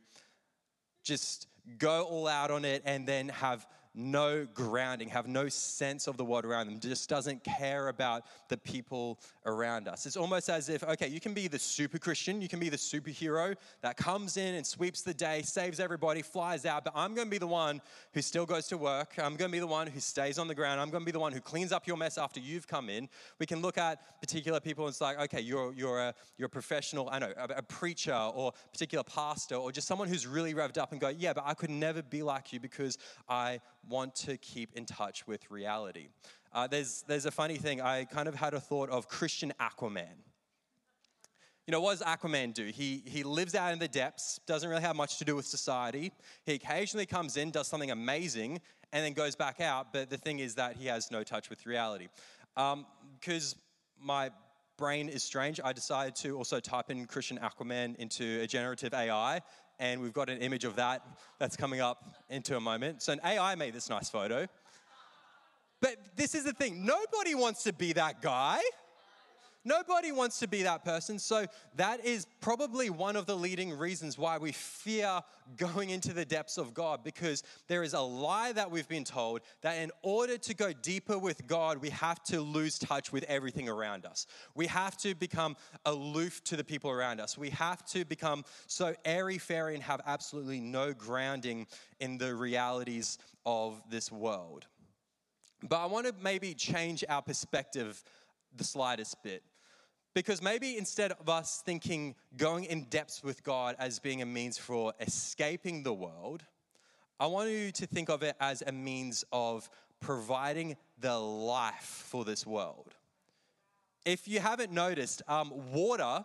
just 1.05 1.47
go 1.79 2.03
all 2.05 2.27
out 2.27 2.51
on 2.51 2.65
it 2.65 2.83
and 2.85 3.07
then 3.07 3.29
have 3.29 3.67
no 3.95 4.47
grounding, 4.55 5.09
have 5.09 5.29
no 5.29 5.49
sense 5.49 6.07
of 6.07 6.17
the 6.17 6.25
world 6.25 6.45
around 6.45 6.67
them, 6.67 6.81
just 6.81 7.09
doesn't 7.09 7.45
care 7.45 7.89
about 7.89 8.25
the 8.49 8.57
people 8.57 9.19
around 9.45 9.89
us. 9.89 10.07
It's 10.07 10.17
almost 10.17 10.49
as 10.49 10.69
if, 10.69 10.83
okay, 10.83 11.09
you 11.09 11.21
can 11.21 11.35
be 11.35 11.49
the 11.49 11.59
super 11.59 11.99
Christian, 11.99 12.41
you 12.41 12.49
can 12.49 12.59
be 12.59 12.69
the 12.69 12.77
superhero 12.77 13.55
that 13.83 13.97
comes 13.97 14.37
in 14.37 14.55
and 14.55 14.67
sweeps 14.67 15.03
the 15.03 15.15
day, 15.15 15.43
saves 15.43 15.81
everybody, 15.81 16.23
flies 16.23 16.65
out, 16.65 16.85
but 16.85 16.93
I'm 16.97 17.15
to 17.15 17.27
be 17.27 17.39
the 17.39 17.47
one 17.47 17.81
who 18.15 18.23
still 18.23 18.47
goes 18.47 18.67
to 18.69 18.79
work. 18.79 19.15
I'm 19.19 19.37
to 19.37 19.49
be 19.49 19.59
the 19.59 19.67
one 19.67 19.87
who 19.87 20.01
stays 20.01 20.39
on 20.39 20.49
the 20.49 20.55
ground. 20.55 20.81
I'm 20.81 20.91
to 20.91 21.01
be 21.01 21.13
the 21.13 21.21
one 21.21 21.33
who 21.33 21.41
cleans 21.41 21.73
up 21.73 21.87
your 21.87 21.97
mess 21.97 22.17
after 22.17 22.41
you've 22.41 22.67
come 22.67 22.89
in. 22.89 23.09
We 23.39 23.47
can 23.47 23.61
look 23.61 23.79
at 23.79 24.21
particular 24.21 24.61
people 24.61 24.85
and 24.85 24.93
it's 24.93 25.01
like, 25.01 25.19
okay, 25.21 25.41
you're, 25.41 25.73
you're, 25.75 26.01
a, 26.01 26.15
you're 26.39 26.47
a 26.47 26.51
professional, 26.51 27.09
I 27.11 27.19
know, 27.19 27.33
a, 27.37 27.59
a 27.59 27.63
preacher 27.63 28.15
or 28.15 28.53
particular 28.73 29.05
pastor 29.05 29.57
or 29.57 29.71
just 29.71 29.87
someone 29.87 30.09
who's 30.09 30.27
really 30.27 30.55
revved 30.55 30.79
up 30.79 30.93
and 30.93 31.01
go, 31.01 31.09
yeah, 31.09 31.33
but 31.33 31.45
I 31.47 31.55
could 31.55 31.71
never 31.71 32.03
be 32.03 32.23
like 32.23 32.53
you 32.53 32.61
because 32.61 32.99
I 33.29 33.61
want 33.89 34.15
to 34.15 34.37
keep 34.37 34.75
in 34.75 34.87
touch 34.87 35.27
with 35.27 35.51
reality. 35.51 36.09
Uh, 36.53 36.67
there's, 36.67 37.05
there's 37.07 37.27
a 37.27 37.31
funny 37.31 37.57
thing. 37.57 37.81
I 37.81 38.05
kind 38.05 38.29
of 38.29 38.35
had 38.35 38.55
a 38.55 38.61
thought 38.61 38.91
of 38.91 39.09
Christian 39.09 39.53
Aquaman. 39.61 40.17
You 41.67 41.73
know, 41.73 41.81
what 41.81 41.99
does 41.99 42.07
Aquaman 42.07 42.55
do? 42.55 42.67
He, 42.67 43.03
he 43.07 43.23
lives 43.23 43.55
out 43.55 43.73
in 43.73 43.79
the 43.79 43.89
depths, 43.89 44.41
doesn't 44.47 44.69
really 44.69 44.83
have 44.83 44.97
much 44.97 45.19
to 45.19 45.25
do 45.25 45.37
with 45.37 45.47
society. 45.47 46.13
He 46.45 46.55
occasionally 46.55 47.07
comes 47.07 47.37
in, 47.37 47.51
does 47.51 47.69
something 47.69 47.93
amazing, 47.93 48.61
and 48.93 49.05
then 49.05 49.13
goes 49.13 49.37
back 49.37 49.61
out. 49.61 49.93
But 49.93 50.11
the 50.11 50.19
thing 50.19 50.41
is 50.41 50.57
that 50.57 50.77
he 50.77 50.87
has 50.87 51.11
no 51.11 51.23
touch 51.23 51.49
with 51.49 51.65
reality. 51.65 52.09
Because 52.55 53.55
um, 53.55 53.61
my 54.01 54.31
brain 54.77 55.09
is 55.09 55.23
strange, 55.23 55.61
I 55.63 55.73
decided 55.73 56.17
to 56.17 56.37
also 56.37 56.59
type 56.59 56.91
in 56.91 57.07
Christian 57.07 57.39
Aquaman 57.39 57.95
into 57.97 58.41
a 58.43 58.47
generative 58.47 58.93
AI, 58.93 59.41
and 59.83 60.01
we've 60.01 60.13
got 60.13 60.31
an 60.31 60.39
image 60.39 60.65
of 60.65 60.77
that 60.77 61.05
that's 61.41 61.57
coming 61.57 61.81
up 61.81 62.15
into 62.31 62.57
a 62.57 62.61
moment. 62.61 63.03
So 63.03 63.13
an 63.13 63.21
AI 63.25 63.57
made 63.57 63.75
this 63.75 63.91
nice 63.91 64.09
photo. 64.09 64.47
But 65.81 65.97
this 66.15 66.37
is 66.37 66.45
the 66.45 66.53
thing 66.53 66.87
nobody 66.87 67.35
wants 67.35 67.65
to 67.65 67.73
be 67.73 67.93
that 67.95 68.23
guy. 68.23 68.61
Nobody 69.65 70.11
wants 70.11 70.41
to 70.41 70.49
be 70.49 70.65
that 70.65 70.85
person. 70.85 71.21
So, 71.21 71.47
that 71.77 72.05
is 72.05 72.27
probably 72.41 72.91
one 72.91 73.15
of 73.15 73.27
the 73.27 73.37
leading 73.37 73.77
reasons 73.77 74.19
why 74.19 74.39
we 74.39 74.51
fear 74.51 75.21
going 75.57 75.91
into 75.91 76.13
the 76.13 76.25
depths 76.25 76.59
of 76.59 76.75
God 76.75 77.05
because 77.05 77.45
there 77.69 77.85
is 77.85 77.95
a 77.95 78.01
lie 78.01 78.53
that 78.53 78.71
we've 78.71 78.89
been 78.89 79.05
told 79.05 79.41
that 79.61 79.75
in 79.79 79.93
order 80.03 80.37
to 80.37 80.55
go 80.55 80.73
deeper 80.73 81.17
with 81.17 81.47
God, 81.47 81.79
we 81.79 81.91
have 81.91 82.23
to 82.25 82.41
lose 82.41 82.79
touch 82.79 83.13
with 83.13 83.23
everything 83.25 83.69
around 83.69 84.05
us. 84.05 84.27
We 84.57 84.67
have 84.67 84.97
to 84.99 85.15
become 85.15 85.57
aloof 85.85 86.43
to 86.45 86.57
the 86.57 86.65
people 86.65 86.91
around 86.91 87.21
us. 87.21 87.39
We 87.39 87.51
have 87.51 87.85
to 87.87 88.05
become 88.05 88.45
so 88.67 88.95
airy 89.05 89.39
fairy 89.39 89.75
and 89.75 89.83
have 89.85 90.01
absolutely 90.07 90.61
no 90.61 90.93
grounding 90.93 91.69
in 92.01 92.19
the 92.19 92.35
realities 92.35 93.19
of 93.47 93.81
this 93.89 94.11
world. 94.11 94.67
But 95.63 95.79
I 95.81 95.87
want 95.87 96.07
to 96.09 96.15
maybe 96.21 96.55
change 96.55 97.05
our 97.09 97.23
perspective 97.23 98.03
the 98.57 98.65
slightest 98.65 99.23
bit. 99.23 99.43
Because 100.15 100.43
maybe 100.43 100.77
instead 100.77 101.13
of 101.13 101.29
us 101.29 101.63
thinking 101.65 102.15
going 102.37 102.65
in 102.65 102.85
depth 102.85 103.23
with 103.25 103.43
God 103.43 103.77
as 103.79 103.99
being 103.99 104.21
a 104.21 104.27
means 104.27 104.59
for 104.59 104.93
escaping 105.01 105.83
the 105.83 105.93
world, 105.93 106.43
I 107.19 107.27
want 107.27 107.51
you 107.51 107.73
to 107.73 107.87
think 107.87 108.11
of 108.11 108.23
it 108.23 108.37
as 108.41 108.63
a 108.67 108.73
means 108.73 109.25
of 109.33 109.71
providing 110.01 110.77
the 110.99 111.17
life 111.17 112.05
for 112.09 112.25
this 112.25 112.47
world. 112.47 112.95
If 114.05 114.29
you 114.29 114.41
haven't 114.41 114.73
noticed, 114.73 115.23
um, 115.29 115.53
water 115.73 116.25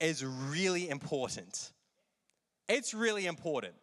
is 0.00 0.24
really 0.24 0.90
important. 0.90 1.72
It's 2.68 2.92
really 2.92 3.26
important. 3.26 3.74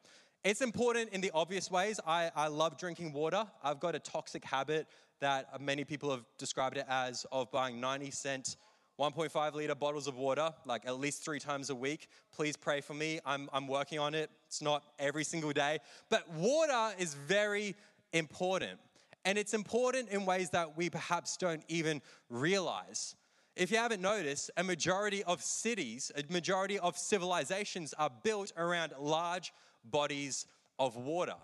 It's 0.43 0.61
important 0.61 1.11
in 1.13 1.21
the 1.21 1.31
obvious 1.33 1.71
ways. 1.71 1.99
I, 2.05 2.31
I 2.35 2.47
love 2.47 2.77
drinking 2.77 3.13
water. 3.13 3.45
I've 3.63 3.79
got 3.79 3.95
a 3.95 3.99
toxic 3.99 4.43
habit 4.43 4.87
that 5.19 5.61
many 5.61 5.83
people 5.83 6.11
have 6.11 6.25
described 6.37 6.77
it 6.77 6.85
as 6.89 7.25
of 7.31 7.51
buying 7.51 7.79
90 7.79 8.11
cent 8.11 8.57
1.5 8.99 9.53
liter 9.53 9.75
bottles 9.75 10.07
of 10.07 10.17
water, 10.17 10.51
like 10.65 10.85
at 10.85 10.99
least 10.99 11.23
three 11.23 11.39
times 11.39 11.69
a 11.69 11.75
week. 11.75 12.07
Please 12.31 12.55
pray 12.55 12.81
for 12.81 12.93
me. 12.93 13.19
I'm, 13.25 13.49
I'm 13.51 13.67
working 13.67 13.99
on 13.99 14.13
it. 14.13 14.29
It's 14.47 14.61
not 14.61 14.83
every 14.99 15.23
single 15.23 15.51
day. 15.51 15.79
But 16.09 16.29
water 16.33 16.93
is 16.99 17.13
very 17.13 17.75
important. 18.13 18.79
And 19.25 19.37
it's 19.37 19.53
important 19.53 20.09
in 20.09 20.25
ways 20.25 20.49
that 20.51 20.77
we 20.77 20.89
perhaps 20.89 21.37
don't 21.37 21.63
even 21.67 22.01
realize. 22.29 23.15
If 23.55 23.71
you 23.71 23.77
haven't 23.77 24.01
noticed, 24.01 24.51
a 24.57 24.63
majority 24.63 25.23
of 25.23 25.41
cities, 25.41 26.11
a 26.15 26.23
majority 26.31 26.79
of 26.79 26.97
civilizations 26.97 27.93
are 27.97 28.09
built 28.23 28.51
around 28.57 28.93
large 28.99 29.53
bodies 29.83 30.45
of 30.79 30.95
water 30.95 31.35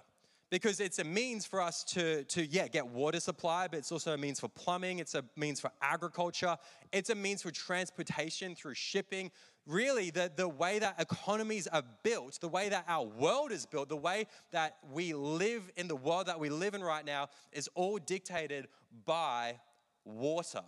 because 0.50 0.80
it's 0.80 1.00
a 1.00 1.04
means 1.04 1.46
for 1.46 1.62
us 1.62 1.84
to, 1.84 2.24
to 2.25 2.46
yeah, 2.46 2.68
get 2.68 2.88
water 2.88 3.20
supply, 3.20 3.68
but 3.68 3.80
it's 3.80 3.92
also 3.92 4.13
a 4.13 4.18
means 4.18 4.39
for 4.39 4.48
plumbing, 4.48 5.00
it's 5.00 5.16
a 5.16 5.24
means 5.36 5.60
for 5.60 5.72
agriculture, 5.82 6.58
it's 6.92 7.10
a 7.10 7.16
means 7.16 7.42
for 7.42 7.51
transportation 7.51 8.56
through 8.56 8.74
shipping. 8.74 9.32
Really, 9.66 10.12
the, 10.12 10.32
the 10.34 10.48
way 10.48 10.80
that 10.80 10.96
economies 11.00 11.68
are 11.68 11.84
built, 12.01 12.39
the 12.39 12.48
way 12.48 12.70
that 12.70 12.86
our 12.88 13.06
world 13.06 13.51
is 13.51 13.66
built, 13.66 13.89
the 13.89 13.98
way 13.98 14.27
that 14.51 14.77
we 14.94 15.13
live 15.13 15.70
in 15.75 15.89
the 15.89 15.96
world 15.96 16.27
that 16.27 16.39
we 16.39 16.50
live 16.50 16.74
in 16.74 16.82
right 16.82 17.06
now 17.06 17.27
is 17.51 17.68
all 17.75 17.98
dictated 17.98 18.68
by 19.06 19.60
water. 20.06 20.63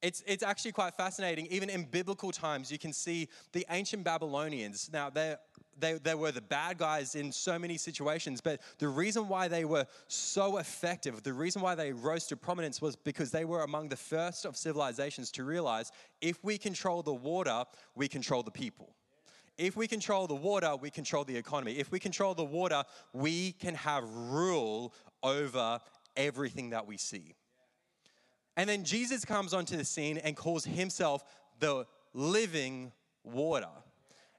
It's, 0.00 0.22
it's 0.26 0.42
actually 0.42 0.72
quite 0.72 0.94
fascinating. 0.94 1.46
Even 1.46 1.68
in 1.68 1.84
biblical 1.84 2.30
times, 2.30 2.70
you 2.70 2.78
can 2.78 2.92
see 2.92 3.28
the 3.52 3.66
ancient 3.70 4.04
Babylonians. 4.04 4.88
Now, 4.92 5.10
they're 5.10 5.38
they, 5.78 5.94
they 5.94 6.14
were 6.14 6.32
the 6.32 6.40
bad 6.40 6.78
guys 6.78 7.14
in 7.14 7.30
so 7.32 7.58
many 7.58 7.76
situations, 7.76 8.40
but 8.40 8.60
the 8.78 8.88
reason 8.88 9.28
why 9.28 9.48
they 9.48 9.64
were 9.64 9.86
so 10.08 10.58
effective, 10.58 11.22
the 11.22 11.32
reason 11.32 11.62
why 11.62 11.74
they 11.74 11.92
rose 11.92 12.26
to 12.26 12.36
prominence 12.36 12.80
was 12.80 12.96
because 12.96 13.30
they 13.30 13.44
were 13.44 13.62
among 13.62 13.88
the 13.88 13.96
first 13.96 14.44
of 14.44 14.56
civilizations 14.56 15.30
to 15.32 15.44
realize 15.44 15.92
if 16.20 16.42
we 16.42 16.58
control 16.58 17.02
the 17.02 17.14
water, 17.14 17.64
we 17.94 18.08
control 18.08 18.42
the 18.42 18.50
people. 18.50 18.94
If 19.58 19.76
we 19.76 19.86
control 19.86 20.26
the 20.26 20.34
water, 20.34 20.76
we 20.76 20.90
control 20.90 21.24
the 21.24 21.36
economy. 21.36 21.78
If 21.78 21.90
we 21.90 21.98
control 21.98 22.34
the 22.34 22.44
water, 22.44 22.82
we 23.12 23.52
can 23.52 23.74
have 23.74 24.04
rule 24.04 24.92
over 25.22 25.80
everything 26.16 26.70
that 26.70 26.86
we 26.86 26.96
see. 26.98 27.34
And 28.56 28.68
then 28.68 28.84
Jesus 28.84 29.24
comes 29.24 29.52
onto 29.52 29.76
the 29.76 29.84
scene 29.84 30.18
and 30.18 30.36
calls 30.36 30.64
himself 30.64 31.24
the 31.58 31.86
living 32.12 32.92
water. 33.22 33.68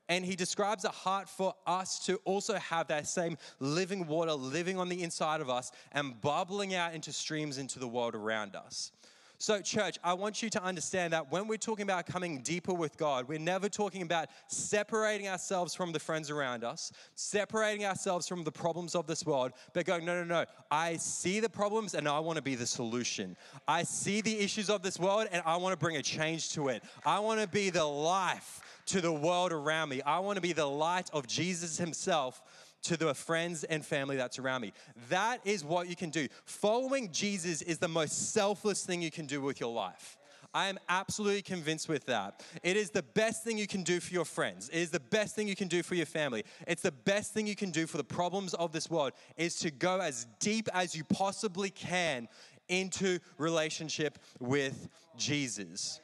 And 0.09 0.23
he 0.23 0.35
describes 0.35 0.85
a 0.85 0.89
heart 0.89 1.27
for 1.27 1.53
us 1.65 2.05
to 2.05 2.17
also 2.23 2.55
have 2.55 2.87
that 2.87 3.07
same 3.07 3.37
living 3.59 4.07
water 4.07 4.33
living 4.33 4.79
on 4.79 4.89
the 4.89 5.03
inside 5.03 5.41
of 5.41 5.49
us 5.49 5.71
and 5.91 6.19
bubbling 6.21 6.73
out 6.73 6.93
into 6.93 7.11
streams 7.11 7.57
into 7.57 7.79
the 7.79 7.87
world 7.87 8.15
around 8.15 8.55
us. 8.55 8.91
So, 9.39 9.61
church, 9.61 9.99
I 10.03 10.13
want 10.13 10.41
you 10.41 10.49
to 10.49 10.63
understand 10.63 11.13
that 11.13 11.31
when 11.31 11.47
we're 11.47 11.59
talking 11.59 11.83
about 11.83 12.07
coming 12.07 12.41
deeper 12.41 12.73
with 12.73 12.97
God, 12.97 13.27
we're 13.27 13.37
never 13.37 13.69
talking 13.69 14.01
about 14.01 14.29
separating 14.47 15.27
ourselves 15.27 15.75
from 15.75 15.91
the 15.91 15.99
friends 15.99 16.31
around 16.31 16.63
us, 16.63 16.91
separating 17.13 17.85
ourselves 17.85 18.27
from 18.27 18.43
the 18.43 18.51
problems 18.51 18.95
of 18.95 19.05
this 19.05 19.27
world, 19.27 19.51
but 19.73 19.85
going, 19.85 20.05
no, 20.05 20.23
no, 20.23 20.23
no. 20.23 20.45
I 20.71 20.97
see 20.97 21.39
the 21.39 21.49
problems 21.49 21.93
and 21.93 22.07
I 22.07 22.17
want 22.17 22.37
to 22.37 22.41
be 22.41 22.55
the 22.55 22.65
solution. 22.65 23.37
I 23.67 23.83
see 23.83 24.21
the 24.21 24.39
issues 24.39 24.71
of 24.71 24.81
this 24.81 24.99
world 24.99 25.27
and 25.31 25.43
I 25.45 25.57
want 25.57 25.73
to 25.73 25.77
bring 25.77 25.97
a 25.97 26.01
change 26.01 26.53
to 26.53 26.69
it. 26.69 26.81
I 27.05 27.19
want 27.19 27.39
to 27.39 27.47
be 27.47 27.69
the 27.69 27.85
life 27.85 28.61
to 28.87 29.01
the 29.01 29.11
world 29.11 29.51
around 29.51 29.89
me. 29.89 30.01
I 30.01 30.19
want 30.19 30.37
to 30.37 30.41
be 30.41 30.53
the 30.53 30.65
light 30.65 31.09
of 31.13 31.27
Jesus 31.27 31.77
Himself 31.77 32.41
to 32.83 32.97
the 32.97 33.13
friends 33.13 33.63
and 33.63 33.85
family 33.85 34.17
that's 34.17 34.39
around 34.39 34.61
me. 34.61 34.73
That 35.09 35.39
is 35.45 35.63
what 35.63 35.89
you 35.89 35.95
can 35.95 36.09
do. 36.09 36.27
Following 36.45 37.11
Jesus 37.11 37.61
is 37.61 37.79
the 37.79 37.87
most 37.87 38.33
selfless 38.33 38.85
thing 38.85 39.01
you 39.01 39.11
can 39.11 39.25
do 39.25 39.41
with 39.41 39.59
your 39.59 39.73
life. 39.73 40.17
I 40.53 40.67
am 40.67 40.79
absolutely 40.87 41.41
convinced 41.41 41.89
with 41.89 42.05
that. 42.05 42.43
It 42.63 42.77
is 42.77 42.89
the 42.89 43.03
best 43.03 43.43
thing 43.43 43.57
you 43.57 43.67
can 43.67 43.83
do 43.83 43.99
for 43.99 44.13
your 44.13 44.25
friends. 44.25 44.69
It 44.69 44.79
is 44.79 44.89
the 44.89 44.99
best 44.99 45.35
thing 45.35 45.47
you 45.47 45.55
can 45.55 45.67
do 45.67 45.83
for 45.83 45.95
your 45.95 46.05
family. 46.05 46.43
It's 46.65 46.81
the 46.81 46.91
best 46.91 47.33
thing 47.33 47.45
you 47.45 47.55
can 47.55 47.69
do 47.69 47.85
for 47.85 47.97
the 47.97 48.03
problems 48.03 48.53
of 48.53 48.71
this 48.71 48.89
world 48.89 49.13
is 49.35 49.59
to 49.59 49.71
go 49.71 49.99
as 49.99 50.25
deep 50.39 50.69
as 50.73 50.95
you 50.95 51.03
possibly 51.03 51.69
can 51.69 52.27
into 52.69 53.19
relationship 53.37 54.19
with 54.39 54.89
Jesus. 55.17 55.99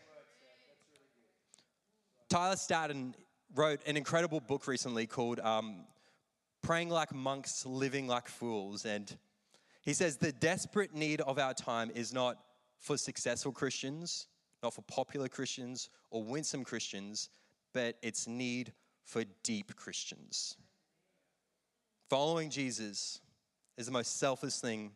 Tyler 2.34 2.56
Staton 2.56 3.14
wrote 3.54 3.80
an 3.86 3.96
incredible 3.96 4.40
book 4.40 4.66
recently 4.66 5.06
called 5.06 5.40
um, 5.42 5.86
Praying 6.64 6.90
Like 6.90 7.14
Monks, 7.14 7.64
Living 7.64 8.08
Like 8.08 8.28
Fools. 8.28 8.88
And 8.88 9.16
he 9.84 9.94
says 9.94 10.18
the 10.18 10.32
desperate 10.32 10.96
need 10.96 11.22
of 11.22 11.38
our 11.38 11.54
time 11.54 11.92
is 11.94 12.12
not 12.12 12.40
for 12.80 12.98
successful 12.98 13.52
Christians, 13.52 14.26
not 14.64 14.74
for 14.74 14.82
popular 14.82 15.28
Christians 15.28 15.92
or 16.10 16.24
winsome 16.24 16.64
Christians, 16.64 17.30
but 17.72 17.98
its 18.02 18.28
need 18.28 18.74
for 19.04 19.26
deep 19.44 19.76
Christians. 19.76 20.58
Following 22.10 22.50
Jesus 22.50 23.22
is 23.78 23.86
the 23.86 23.92
most 23.92 24.18
selfless 24.18 24.60
thing 24.60 24.94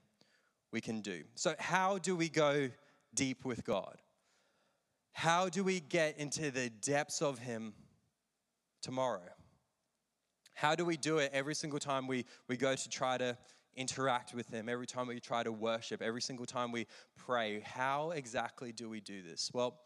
we 0.71 0.81
can 0.81 1.01
do. 1.01 1.21
So, 1.35 1.53
how 1.59 1.99
do 1.99 2.15
we 2.15 2.29
go 2.29 2.71
deep 3.13 3.45
with 3.45 3.63
God? 3.63 4.01
How 5.17 5.49
do 5.49 5.63
we 5.63 5.79
get 5.79 6.19
into 6.19 6.51
the 6.51 6.69
depths 6.69 7.23
of 7.23 7.39
Him 7.39 7.73
tomorrow? 8.83 9.27
How 10.53 10.75
do 10.75 10.85
we 10.85 10.95
do 10.95 11.17
it 11.17 11.31
every 11.33 11.55
single 11.55 11.79
time 11.79 12.05
we, 12.05 12.23
we 12.47 12.55
go 12.55 12.75
to 12.75 12.87
try 12.87 13.17
to 13.17 13.35
interact 13.75 14.35
with 14.35 14.47
Him, 14.47 14.69
every 14.69 14.85
time 14.85 15.07
we 15.07 15.19
try 15.19 15.41
to 15.41 15.51
worship, 15.51 16.03
every 16.03 16.21
single 16.21 16.45
time 16.45 16.71
we 16.71 16.85
pray? 17.15 17.61
How 17.61 18.11
exactly 18.11 18.71
do 18.71 18.89
we 18.89 18.99
do 18.99 19.23
this? 19.23 19.49
Well, 19.51 19.79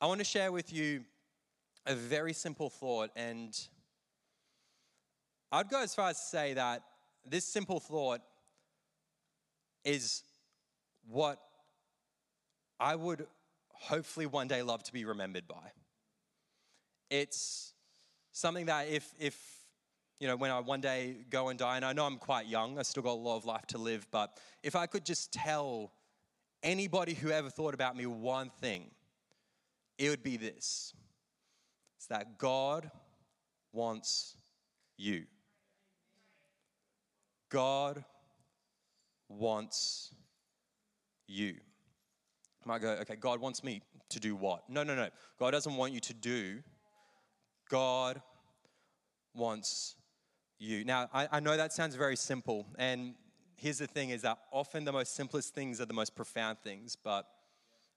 I 0.00 0.06
want 0.06 0.18
to 0.18 0.24
share 0.24 0.50
with 0.50 0.72
you 0.72 1.04
a 1.86 1.94
very 1.94 2.32
simple 2.32 2.68
thought, 2.68 3.10
and 3.14 3.56
I'd 5.52 5.68
go 5.68 5.80
as 5.80 5.94
far 5.94 6.10
as 6.10 6.18
to 6.18 6.26
say 6.26 6.54
that 6.54 6.82
this 7.24 7.44
simple 7.44 7.78
thought 7.78 8.20
is 9.84 10.24
what 11.06 11.38
I 12.80 12.96
would 12.96 13.28
hopefully 13.80 14.26
one 14.26 14.48
day 14.48 14.62
love 14.62 14.82
to 14.84 14.92
be 14.92 15.04
remembered 15.04 15.46
by. 15.46 15.72
It's 17.10 17.72
something 18.32 18.66
that 18.66 18.88
if, 18.88 19.12
if 19.18 19.38
you 20.18 20.26
know, 20.26 20.36
when 20.36 20.50
I 20.50 20.60
one 20.60 20.80
day 20.80 21.16
go 21.30 21.48
and 21.48 21.58
die, 21.58 21.76
and 21.76 21.84
I 21.84 21.92
know 21.92 22.04
I'm 22.06 22.18
quite 22.18 22.46
young, 22.46 22.78
I 22.78 22.82
still 22.82 23.02
got 23.02 23.12
a 23.12 23.14
lot 23.14 23.36
of 23.36 23.44
life 23.44 23.66
to 23.68 23.78
live, 23.78 24.06
but 24.10 24.38
if 24.62 24.74
I 24.74 24.86
could 24.86 25.04
just 25.04 25.32
tell 25.32 25.92
anybody 26.62 27.14
who 27.14 27.30
ever 27.30 27.50
thought 27.50 27.74
about 27.74 27.96
me 27.96 28.06
one 28.06 28.50
thing, 28.60 28.90
it 29.98 30.10
would 30.10 30.22
be 30.22 30.36
this 30.36 30.92
it's 31.96 32.06
that 32.08 32.38
God 32.38 32.90
wants 33.72 34.36
you. 34.96 35.24
God 37.50 38.04
wants 39.28 40.14
you. 41.26 41.56
Might 42.66 42.82
go, 42.82 42.90
okay, 43.02 43.16
God 43.16 43.40
wants 43.40 43.62
me 43.62 43.80
to 44.10 44.20
do 44.20 44.34
what? 44.34 44.68
No, 44.68 44.82
no, 44.82 44.96
no. 44.96 45.08
God 45.38 45.52
doesn't 45.52 45.76
want 45.76 45.92
you 45.92 46.00
to 46.00 46.14
do. 46.14 46.58
God 47.70 48.20
wants 49.34 49.94
you. 50.58 50.84
Now, 50.84 51.08
I, 51.12 51.28
I 51.32 51.40
know 51.40 51.56
that 51.56 51.72
sounds 51.72 51.94
very 51.94 52.16
simple. 52.16 52.66
And 52.78 53.14
here's 53.56 53.78
the 53.78 53.86
thing 53.86 54.10
is 54.10 54.22
that 54.22 54.38
often 54.52 54.84
the 54.84 54.92
most 54.92 55.14
simplest 55.14 55.54
things 55.54 55.80
are 55.80 55.86
the 55.86 55.94
most 55.94 56.16
profound 56.16 56.58
things, 56.58 56.96
but 56.96 57.26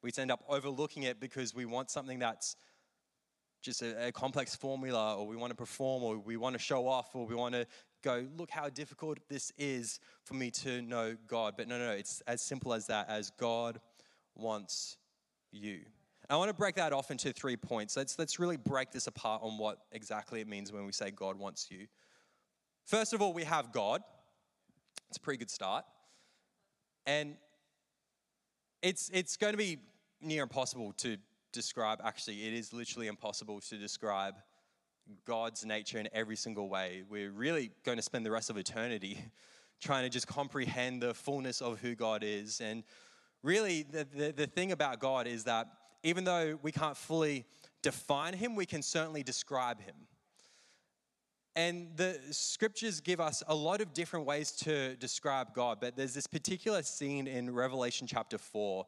we 0.01 0.11
end 0.17 0.31
up 0.31 0.43
overlooking 0.47 1.03
it 1.03 1.19
because 1.19 1.53
we 1.55 1.65
want 1.65 1.89
something 1.89 2.19
that's 2.19 2.55
just 3.61 3.81
a, 3.81 4.07
a, 4.07 4.11
complex 4.11 4.55
formula, 4.55 5.17
or 5.17 5.27
we 5.27 5.35
want 5.35 5.51
to 5.51 5.55
perform, 5.55 6.01
or 6.03 6.17
we 6.17 6.37
want 6.37 6.53
to 6.53 6.59
show 6.59 6.87
off, 6.87 7.13
or 7.13 7.25
we 7.25 7.35
want 7.35 7.53
to 7.53 7.65
go, 8.03 8.25
look 8.37 8.49
how 8.49 8.69
difficult 8.69 9.17
this 9.27 9.51
is 9.57 9.99
for 10.23 10.35
me 10.35 10.49
to 10.49 10.81
know 10.81 11.17
God. 11.27 11.55
But 11.57 11.67
no, 11.67 11.77
no, 11.77 11.87
no, 11.87 11.91
it's 11.91 12.21
as 12.21 12.41
simple 12.41 12.73
as 12.73 12.87
that, 12.87 13.09
as 13.09 13.31
God 13.31 13.81
wants 14.39 14.97
you. 15.51 15.79
I 16.29 16.35
want 16.35 16.49
to 16.49 16.53
break 16.53 16.75
that 16.75 16.93
off 16.93 17.09
into 17.09 17.33
three 17.33 17.57
points. 17.57 17.97
Let's, 17.97 18.19
let's 18.19 18.39
really 18.39 18.57
break 18.57 18.91
this 18.91 19.07
apart 19.07 19.41
on 19.43 19.57
what 19.57 19.79
exactly 19.91 20.41
it 20.41 20.47
means 20.47 20.71
when 20.71 20.85
we 20.85 20.91
say 20.91 21.09
God 21.09 21.39
wants 21.39 21.71
you. 21.71 21.87
First 22.85 23.13
of 23.13 23.21
all, 23.21 23.33
we 23.33 23.43
have 23.45 23.71
God. 23.71 24.01
It's 25.09 25.17
a 25.17 25.21
pretty 25.21 25.39
good 25.39 25.49
start. 25.49 25.85
And 27.07 27.35
it's, 28.83 29.09
it's 29.11 29.37
going 29.37 29.53
to 29.53 29.57
be 29.57 29.79
near 30.21 30.43
impossible 30.43 30.93
to 30.97 31.17
describe, 31.51 31.99
actually, 32.03 32.45
it 32.45 32.53
is 32.53 32.73
literally 32.73 33.07
impossible 33.07 33.59
to 33.61 33.77
describe 33.77 34.35
God's 35.25 35.65
nature 35.65 35.97
in 35.97 36.07
every 36.13 36.35
single 36.35 36.69
way. 36.69 37.03
We're 37.09 37.31
really 37.31 37.71
going 37.83 37.97
to 37.97 38.03
spend 38.03 38.25
the 38.25 38.31
rest 38.31 38.51
of 38.51 38.57
eternity 38.57 39.19
trying 39.81 40.03
to 40.03 40.09
just 40.09 40.27
comprehend 40.27 41.01
the 41.01 41.13
fullness 41.13 41.61
of 41.61 41.79
who 41.79 41.95
God 41.95 42.23
is. 42.23 42.61
And 42.61 42.83
really, 43.43 43.83
the, 43.83 44.07
the, 44.13 44.31
the, 44.31 44.47
thing 44.47 44.71
about 44.71 44.99
God 44.99 45.27
is 45.27 45.43
that 45.45 45.67
even 46.03 46.23
though 46.23 46.57
we 46.61 46.71
can't 46.71 46.97
fully 46.97 47.45
define 47.81 48.33
Him, 48.33 48.55
we 48.55 48.65
can 48.65 48.81
certainly 48.81 49.23
describe 49.23 49.81
Him. 49.81 49.95
And 51.55 51.89
the 51.95 52.19
scriptures 52.31 53.01
give 53.01 53.19
us 53.19 53.43
a 53.47 53.55
lot 53.55 53.81
of 53.81 53.93
different 53.93 54.25
ways 54.25 54.51
to 54.63 54.95
describe 54.95 55.53
God, 55.53 55.79
but 55.81 55.95
there's 55.95 56.13
this 56.13 56.27
particular 56.27 56.83
scene 56.83 57.27
in 57.27 57.53
Revelation 57.53 58.07
chapter 58.07 58.37
4, 58.37 58.85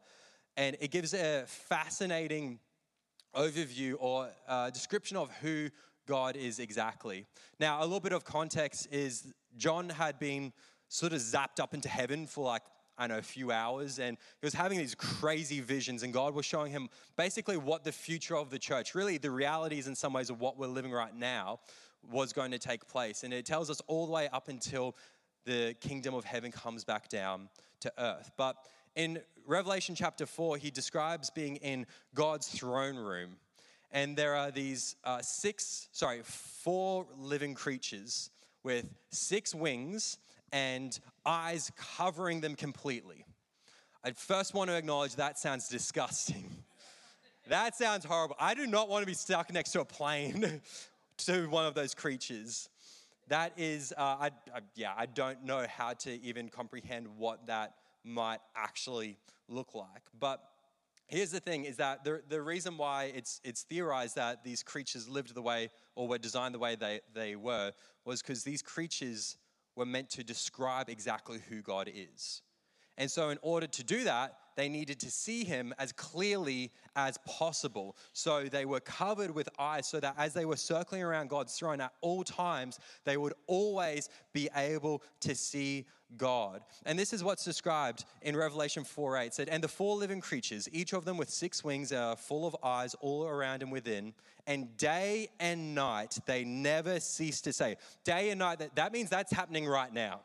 and 0.58 0.78
it 0.80 0.92
gives 0.92 1.14
a 1.14 1.44
fascinating 1.48 2.60
overview 3.36 3.96
or 4.00 4.30
uh, 4.48 4.70
description 4.70 5.18
of 5.18 5.32
who 5.42 5.70
God 6.08 6.36
is 6.36 6.60
exactly. 6.60 7.26
Now, 7.60 7.82
a 7.82 7.84
little 7.84 8.00
bit 8.00 8.14
of 8.14 8.24
context 8.26 8.88
is 8.92 9.34
John 9.58 9.90
had 9.90 10.20
been 10.20 10.54
sort 10.88 11.14
of 11.14 11.20
zapped 11.20 11.60
up 11.60 11.74
into 11.74 11.88
heaven 11.90 12.28
for 12.28 12.46
like, 12.46 12.64
I 12.98 13.08
know, 13.08 13.18
a 13.18 13.24
few 13.24 13.52
hours, 13.52 14.00
and 14.00 14.18
he 14.40 14.46
was 14.46 14.54
having 14.54 14.78
these 14.78 14.96
crazy 14.96 15.60
visions, 15.60 16.04
and 16.04 16.14
God 16.14 16.34
was 16.34 16.46
showing 16.46 16.72
him 16.72 16.90
basically 17.16 17.58
what 17.58 17.84
the 17.84 17.92
future 17.92 18.38
of 18.38 18.50
the 18.50 18.60
church, 18.60 18.94
really 18.94 19.18
the 19.18 19.32
realities 19.32 19.88
in 19.88 19.96
some 19.96 20.14
ways 20.14 20.30
of 20.30 20.40
what 20.40 20.58
we're 20.58 20.68
living 20.68 20.92
right 20.92 21.16
now, 21.16 21.60
was 22.12 22.34
going 22.34 22.52
to 22.52 22.60
take 22.60 22.88
place. 22.88 23.24
And 23.24 23.34
it 23.34 23.46
tells 23.46 23.70
us 23.70 23.82
all 23.88 24.06
the 24.06 24.12
way 24.12 24.28
up 24.34 24.48
until 24.48 24.96
the 25.46 25.76
kingdom 25.80 26.14
of 26.14 26.26
heaven 26.26 26.52
comes 26.52 26.84
back 26.84 27.10
down 27.10 27.50
to 27.80 27.92
earth. 27.98 28.32
But 28.38 28.58
in 28.96 29.22
Revelation 29.48 29.96
chapter 29.96 30.26
4, 30.26 30.58
he 30.58 30.70
describes 30.70 31.30
being 31.30 31.56
in 31.58 31.86
God's 32.14 32.48
throne 32.48 32.98
room 32.98 33.38
and 33.92 34.16
there 34.16 34.36
are 34.36 34.52
these 34.52 34.96
uh, 35.04 35.22
six, 35.22 35.90
sorry, 35.92 36.22
four 36.24 37.06
living 37.18 37.54
creatures 37.54 38.30
with 38.64 38.86
six 39.10 39.54
wings 39.54 40.18
and 40.52 41.00
eyes 41.26 41.72
covering 41.98 42.42
them 42.42 42.56
completely. 42.56 43.26
I 44.04 44.12
first 44.12 44.54
want 44.54 44.70
to 44.70 44.76
acknowledge 44.76 45.16
that 45.16 45.38
sounds 45.38 45.68
disgusting. 45.68 46.50
that 47.48 47.76
sounds 47.76 48.04
horrible. 48.04 48.36
I 48.40 48.54
do 48.54 48.66
not 48.66 48.90
want 48.90 49.04
to 49.04 49.08
be 49.08 49.14
stuck 49.14 49.54
next 49.54 49.72
to 49.72 49.82
a 49.82 49.86
plane 49.86 50.62
to 51.18 51.48
one 51.48 51.66
of 51.66 51.76
those 51.76 51.94
creatures. 51.94 52.70
That 53.28 53.54
is, 53.58 53.94
uh, 53.98 54.02
I, 54.02 54.32
I, 54.54 54.60
yeah, 54.76 54.94
I 54.98 55.06
don't 55.06 55.44
know 55.46 55.66
how 55.70 55.94
to 55.94 56.22
even 56.22 56.50
comprehend 56.50 57.08
what 57.18 57.48
that 57.48 57.76
might 58.04 58.40
actually 58.56 59.18
look 59.48 59.76
like. 59.76 60.02
But 60.20 60.42
here's 61.08 61.32
the 61.32 61.40
thing 61.40 61.66
is 61.66 61.78
that 61.78 62.04
the, 62.04 62.22
the 62.28 62.42
reason 62.42 62.78
why 62.78 63.12
it's, 63.16 63.40
it's 63.44 63.64
theorized 63.64 64.16
that 64.16 64.44
these 64.44 64.64
creatures 64.64 65.08
lived 65.08 65.36
the 65.36 65.42
way 65.42 65.70
or 65.96 66.08
were 66.08 66.18
designed 66.18 66.56
the 66.56 66.60
way 66.60 66.76
they, 66.76 67.02
they 67.14 67.36
were 67.36 67.72
was 68.04 68.22
because 68.22 68.44
these 68.44 68.62
creatures 68.62 69.38
were 69.76 69.86
meant 69.86 70.10
to 70.12 70.24
describe 70.24 70.90
exactly 70.90 71.40
who 71.50 71.62
God 71.62 71.90
is. 71.94 72.42
And 72.98 73.10
so, 73.10 73.30
in 73.30 73.40
order 73.42 73.68
to 73.68 73.84
do 73.84 74.04
that, 74.04 74.36
they 74.56 74.70
needed 74.70 75.00
to 75.00 75.12
see 75.12 75.44
him 75.44 75.74
as 75.80 75.92
clearly 75.92 76.72
as 76.96 77.18
possible. 77.26 77.96
So 78.14 78.44
they 78.44 78.66
were 78.66 78.82
covered 78.82 79.32
with 79.32 79.50
eyes 79.58 79.88
so 79.88 80.00
that 80.00 80.16
as 80.18 80.34
they 80.34 80.46
were 80.46 80.58
circling 80.58 81.02
around 81.02 81.30
God's 81.30 81.58
throne 81.58 81.82
at 81.82 81.94
all 82.02 82.24
times, 82.24 82.80
they 83.06 83.18
would 83.18 83.34
always 83.48 84.10
be 84.34 84.50
able 84.56 85.04
to 85.22 85.36
see 85.36 85.86
God. 86.18 86.62
And 86.86 86.98
this 86.98 87.14
is 87.14 87.24
what's 87.24 87.44
described 87.44 88.06
in 88.22 88.36
Revelation 88.36 88.84
4 88.84 89.18
8. 89.18 89.26
It 89.26 89.34
said, 89.34 89.50
And 89.50 89.64
the 89.64 89.68
four 89.68 89.96
living 89.96 90.22
creatures, 90.22 90.68
each 90.72 90.94
of 90.94 91.06
them 91.06 91.18
with 91.18 91.30
six 91.30 91.64
wings, 91.64 91.92
are 91.92 92.16
full 92.16 92.46
of 92.46 92.56
eyes 92.64 92.96
all 93.02 93.26
around 93.26 93.62
and 93.62 93.72
within. 93.72 94.14
And 94.48 94.76
day 94.78 95.30
and 95.40 95.76
night 95.76 96.18
they 96.26 96.44
never 96.44 97.00
cease 97.00 97.42
to 97.42 97.54
say. 97.54 97.78
Day 98.04 98.30
and 98.30 98.40
night, 98.40 98.60
that, 98.60 98.76
that 98.76 98.94
means 98.94 99.10
that's 99.10 99.32
happening 99.32 99.68
right 99.68 99.94
now. 99.94 100.22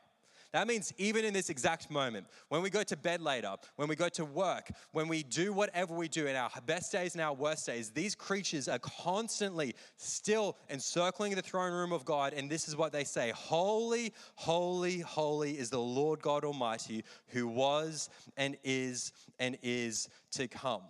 That 0.53 0.67
means 0.67 0.93
even 0.97 1.25
in 1.25 1.35
this 1.35 1.51
exact 1.51 1.91
moment, 1.91 2.27
when 2.49 2.63
we 2.63 2.71
go 2.71 2.83
to 2.83 2.97
bed 2.97 3.21
later, 3.21 3.55
when 3.77 3.89
we 3.89 3.97
go 3.97 4.09
to 4.11 4.25
work, 4.25 4.71
when 4.93 5.09
we 5.09 5.23
do 5.23 5.53
whatever 5.53 5.95
we 5.95 6.09
do 6.09 6.27
in 6.27 6.37
our 6.37 6.51
best 6.65 6.93
days 6.93 7.15
and 7.15 7.23
our 7.23 7.35
worst 7.35 7.67
days, 7.67 7.91
these 7.91 8.15
creatures 8.15 8.69
are 8.69 8.79
constantly 8.79 9.75
still 9.97 10.57
encircling 10.71 11.35
the 11.35 11.43
throne 11.43 11.73
room 11.73 11.93
of 11.93 12.05
God. 12.05 12.33
And 12.33 12.49
this 12.49 12.69
is 12.69 12.77
what 12.77 12.93
they 12.93 13.05
say 13.05 13.33
Holy, 13.35 14.13
holy, 14.37 15.01
holy 15.01 15.59
is 15.59 15.71
the 15.71 15.81
Lord 15.81 16.23
God 16.23 16.45
Almighty, 16.45 17.05
who 17.29 17.49
was 17.49 18.09
and 18.37 18.57
is 18.65 19.13
and 19.39 19.59
is 19.63 20.09
to 20.33 20.49
come. 20.49 20.83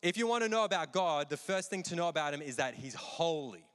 If 0.00 0.16
you 0.16 0.26
want 0.26 0.44
to 0.44 0.48
know 0.48 0.64
about 0.64 0.92
God, 0.92 1.28
the 1.28 1.36
first 1.36 1.68
thing 1.68 1.82
to 1.84 1.96
know 1.96 2.08
about 2.08 2.32
him 2.32 2.40
is 2.40 2.56
that 2.56 2.74
he's 2.74 2.94
holy. 2.94 3.65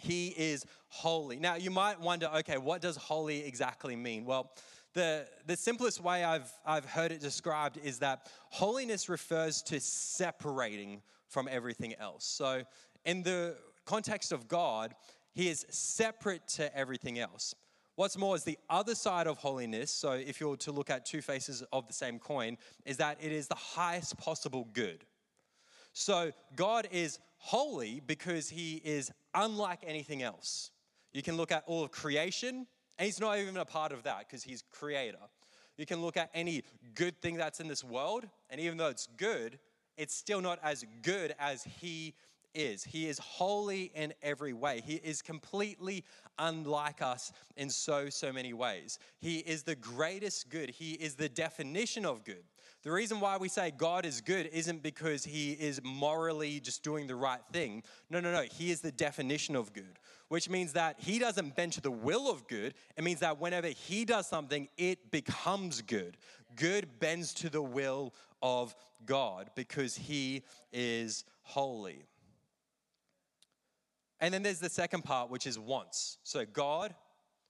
He 0.00 0.28
is 0.28 0.64
holy. 0.88 1.38
Now, 1.38 1.56
you 1.56 1.70
might 1.70 2.00
wonder, 2.00 2.30
okay, 2.38 2.56
what 2.56 2.80
does 2.80 2.96
holy 2.96 3.44
exactly 3.44 3.94
mean? 3.96 4.24
Well, 4.24 4.50
the, 4.94 5.26
the 5.46 5.56
simplest 5.56 6.02
way 6.02 6.24
I've, 6.24 6.50
I've 6.64 6.86
heard 6.86 7.12
it 7.12 7.20
described 7.20 7.78
is 7.84 7.98
that 7.98 8.30
holiness 8.48 9.08
refers 9.08 9.62
to 9.62 9.78
separating 9.78 11.02
from 11.28 11.48
everything 11.50 11.94
else. 11.94 12.24
So, 12.24 12.62
in 13.04 13.22
the 13.22 13.56
context 13.84 14.32
of 14.32 14.48
God, 14.48 14.94
He 15.32 15.48
is 15.48 15.66
separate 15.68 16.48
to 16.48 16.76
everything 16.76 17.18
else. 17.18 17.54
What's 17.94 18.16
more, 18.16 18.34
is 18.34 18.44
the 18.44 18.58
other 18.70 18.94
side 18.94 19.26
of 19.26 19.36
holiness, 19.36 19.90
so 19.90 20.12
if 20.12 20.40
you 20.40 20.48
were 20.48 20.56
to 20.56 20.72
look 20.72 20.88
at 20.88 21.04
two 21.04 21.20
faces 21.20 21.62
of 21.72 21.86
the 21.86 21.92
same 21.92 22.18
coin, 22.18 22.56
is 22.86 22.96
that 22.96 23.18
it 23.20 23.32
is 23.32 23.48
the 23.48 23.54
highest 23.54 24.16
possible 24.16 24.66
good. 24.72 25.04
So, 25.92 26.32
God 26.56 26.88
is 26.90 27.18
holy 27.40 28.00
because 28.06 28.48
He 28.48 28.80
is 28.84 29.10
unlike 29.34 29.80
anything 29.84 30.22
else. 30.22 30.70
You 31.12 31.22
can 31.22 31.36
look 31.36 31.50
at 31.50 31.64
all 31.66 31.82
of 31.82 31.90
creation, 31.90 32.66
and 32.98 33.06
he's 33.06 33.20
not 33.20 33.38
even 33.38 33.56
a 33.56 33.64
part 33.64 33.92
of 33.92 34.04
that 34.04 34.20
because 34.20 34.42
he's 34.42 34.62
creator. 34.70 35.18
You 35.76 35.86
can 35.86 36.02
look 36.02 36.16
at 36.16 36.30
any 36.34 36.62
good 36.94 37.20
thing 37.20 37.36
that's 37.36 37.60
in 37.60 37.66
this 37.66 37.82
world, 37.82 38.26
and 38.48 38.60
even 38.60 38.76
though 38.76 38.88
it's 38.88 39.08
good, 39.16 39.58
it's 39.96 40.14
still 40.14 40.40
not 40.40 40.58
as 40.62 40.84
good 41.02 41.34
as 41.38 41.64
he 41.80 42.14
is. 42.54 42.84
He 42.84 43.08
is 43.08 43.18
holy 43.18 43.90
in 43.94 44.12
every 44.22 44.52
way. 44.52 44.82
He 44.84 44.96
is 44.96 45.22
completely 45.22 46.04
unlike 46.38 47.00
us 47.02 47.32
in 47.56 47.70
so, 47.70 48.08
so 48.08 48.32
many 48.32 48.52
ways. 48.52 48.98
He 49.18 49.38
is 49.38 49.62
the 49.62 49.76
greatest 49.76 50.48
good. 50.50 50.70
He 50.70 50.92
is 50.92 51.14
the 51.14 51.28
definition 51.28 52.04
of 52.04 52.24
good. 52.24 52.44
The 52.82 52.90
reason 52.90 53.20
why 53.20 53.36
we 53.36 53.48
say 53.48 53.72
God 53.76 54.06
is 54.06 54.22
good 54.22 54.48
isn't 54.52 54.82
because 54.82 55.24
he 55.24 55.52
is 55.52 55.82
morally 55.84 56.60
just 56.60 56.82
doing 56.82 57.06
the 57.06 57.14
right 57.14 57.42
thing. 57.52 57.82
No, 58.08 58.20
no, 58.20 58.32
no. 58.32 58.42
He 58.42 58.70
is 58.70 58.80
the 58.80 58.92
definition 58.92 59.54
of 59.54 59.74
good, 59.74 59.98
which 60.28 60.48
means 60.48 60.72
that 60.72 60.96
he 60.98 61.18
doesn't 61.18 61.56
bend 61.56 61.74
to 61.74 61.82
the 61.82 61.90
will 61.90 62.30
of 62.30 62.48
good. 62.48 62.72
It 62.96 63.04
means 63.04 63.20
that 63.20 63.38
whenever 63.38 63.66
he 63.66 64.06
does 64.06 64.26
something, 64.26 64.68
it 64.78 65.10
becomes 65.10 65.82
good. 65.82 66.16
Good 66.56 66.98
bends 66.98 67.34
to 67.34 67.50
the 67.50 67.62
will 67.62 68.14
of 68.42 68.74
God 69.04 69.50
because 69.54 69.94
he 69.94 70.42
is 70.72 71.24
holy. 71.42 72.06
And 74.20 74.32
then 74.32 74.42
there's 74.42 74.58
the 74.58 74.70
second 74.70 75.04
part, 75.04 75.30
which 75.30 75.46
is 75.46 75.58
wants. 75.58 76.16
So 76.22 76.46
God, 76.46 76.94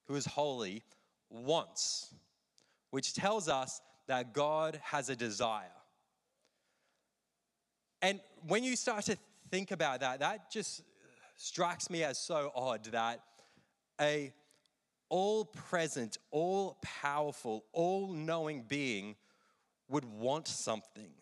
who 0.06 0.16
is 0.16 0.26
holy, 0.26 0.82
wants, 1.28 2.12
which 2.90 3.14
tells 3.14 3.48
us 3.48 3.80
that 4.10 4.32
God 4.32 4.80
has 4.82 5.08
a 5.08 5.14
desire. 5.14 5.70
And 8.02 8.18
when 8.48 8.64
you 8.64 8.74
start 8.74 9.04
to 9.04 9.16
think 9.52 9.70
about 9.70 10.00
that, 10.00 10.18
that 10.18 10.50
just 10.50 10.82
strikes 11.36 11.88
me 11.88 12.02
as 12.02 12.18
so 12.18 12.50
odd 12.56 12.84
that 12.86 13.20
a 14.00 14.32
all 15.10 15.44
present, 15.44 16.18
all 16.32 16.76
powerful, 16.82 17.64
all 17.72 18.12
knowing 18.12 18.64
being 18.66 19.14
would 19.88 20.04
want 20.04 20.48
something, 20.48 21.12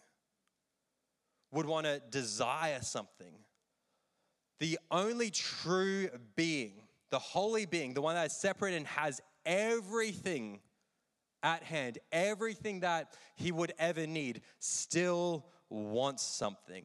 would 1.53 1.67
want 1.67 1.85
to 1.85 2.01
desire 2.11 2.81
something. 2.81 3.35
The 4.61 4.79
only 4.91 5.29
true 5.31 6.09
being, 6.37 6.73
the 7.11 7.19
holy 7.19 7.67
being, 7.67 7.93
the 7.93 8.01
one 8.01 8.15
that 8.15 8.29
is 8.29 8.33
separate 8.33 8.73
and 8.73 8.87
has 8.87 9.21
everything 9.45 10.61
at 11.43 11.63
hand, 11.63 11.99
everything 12.13 12.81
that 12.81 13.15
he 13.37 13.53
would 13.53 13.73
ever 13.79 14.07
need, 14.07 14.43
still 14.59 15.47
wants 15.71 16.23
something. 16.23 16.85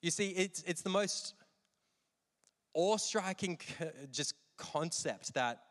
You 0.00 0.10
see, 0.10 0.28
it's, 0.30 0.62
it's 0.66 0.82
the 0.82 0.90
most 0.90 1.34
awe 2.74 2.96
striking 2.96 3.58
just 4.10 4.34
concept 4.56 5.34
that 5.34 5.62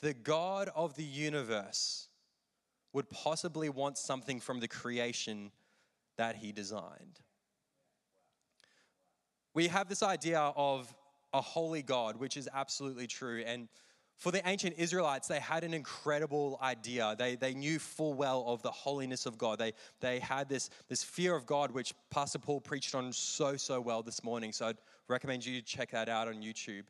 the 0.00 0.14
God 0.14 0.70
of 0.74 0.96
the 0.96 1.04
universe 1.04 2.08
would 2.92 3.10
possibly 3.10 3.68
want 3.68 3.98
something 3.98 4.40
from 4.40 4.60
the 4.60 4.68
creation 4.68 5.50
that 6.16 6.36
he 6.36 6.52
designed. 6.52 7.20
We 9.52 9.68
have 9.68 9.88
this 9.88 10.02
idea 10.02 10.40
of 10.56 10.94
a 11.32 11.40
holy 11.40 11.82
God, 11.82 12.16
which 12.16 12.36
is 12.36 12.48
absolutely 12.52 13.06
true. 13.06 13.42
And 13.46 13.68
for 14.16 14.30
the 14.30 14.46
ancient 14.48 14.76
Israelites, 14.78 15.28
they 15.28 15.40
had 15.40 15.64
an 15.64 15.74
incredible 15.74 16.58
idea. 16.62 17.14
They, 17.18 17.36
they 17.36 17.54
knew 17.54 17.78
full 17.78 18.14
well 18.14 18.44
of 18.46 18.62
the 18.62 18.70
holiness 18.70 19.26
of 19.26 19.36
God. 19.36 19.58
They, 19.58 19.72
they 20.00 20.18
had 20.18 20.48
this, 20.48 20.70
this 20.88 21.02
fear 21.02 21.34
of 21.34 21.46
God, 21.46 21.72
which 21.72 21.94
Pastor 22.10 22.38
Paul 22.38 22.60
preached 22.60 22.94
on 22.94 23.12
so, 23.12 23.56
so 23.56 23.80
well 23.80 24.02
this 24.02 24.22
morning. 24.22 24.52
So 24.52 24.66
I'd 24.68 24.78
recommend 25.08 25.44
you 25.44 25.60
check 25.60 25.90
that 25.90 26.08
out 26.08 26.28
on 26.28 26.36
YouTube. 26.36 26.84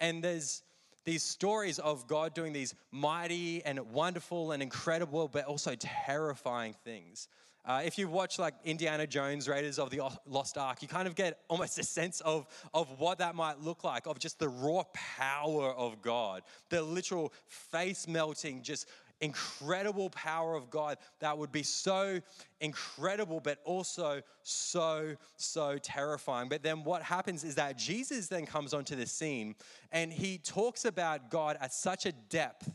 And 0.00 0.24
there's 0.24 0.62
these 1.04 1.22
stories 1.22 1.78
of 1.78 2.06
God 2.06 2.34
doing 2.34 2.52
these 2.52 2.74
mighty 2.90 3.62
and 3.64 3.78
wonderful 3.92 4.52
and 4.52 4.62
incredible, 4.62 5.28
but 5.28 5.44
also 5.44 5.74
terrifying 5.78 6.74
things. 6.84 7.28
Uh, 7.66 7.80
if 7.84 7.96
you 7.96 8.08
watch 8.08 8.38
like 8.38 8.54
Indiana 8.64 9.06
Jones, 9.06 9.48
Raiders 9.48 9.78
of 9.78 9.90
the 9.90 10.02
Lost 10.26 10.58
Ark, 10.58 10.82
you 10.82 10.88
kind 10.88 11.08
of 11.08 11.14
get 11.14 11.38
almost 11.48 11.78
a 11.78 11.82
sense 11.82 12.20
of, 12.20 12.46
of 12.74 13.00
what 13.00 13.18
that 13.18 13.34
might 13.34 13.60
look 13.60 13.84
like, 13.84 14.06
of 14.06 14.18
just 14.18 14.38
the 14.38 14.48
raw 14.48 14.82
power 14.92 15.72
of 15.72 16.02
God, 16.02 16.42
the 16.68 16.82
literal 16.82 17.32
face 17.46 18.06
melting, 18.06 18.62
just 18.62 18.86
incredible 19.20 20.10
power 20.10 20.54
of 20.54 20.68
God 20.70 20.98
that 21.20 21.36
would 21.38 21.52
be 21.52 21.62
so 21.62 22.20
incredible, 22.60 23.40
but 23.40 23.58
also 23.64 24.20
so, 24.42 25.14
so 25.36 25.78
terrifying. 25.78 26.48
But 26.48 26.62
then 26.62 26.84
what 26.84 27.02
happens 27.02 27.44
is 27.44 27.54
that 27.54 27.78
Jesus 27.78 28.28
then 28.28 28.44
comes 28.44 28.74
onto 28.74 28.96
the 28.96 29.06
scene 29.06 29.54
and 29.92 30.12
he 30.12 30.38
talks 30.38 30.84
about 30.84 31.30
God 31.30 31.56
at 31.60 31.72
such 31.72 32.04
a 32.06 32.12
depth 32.12 32.70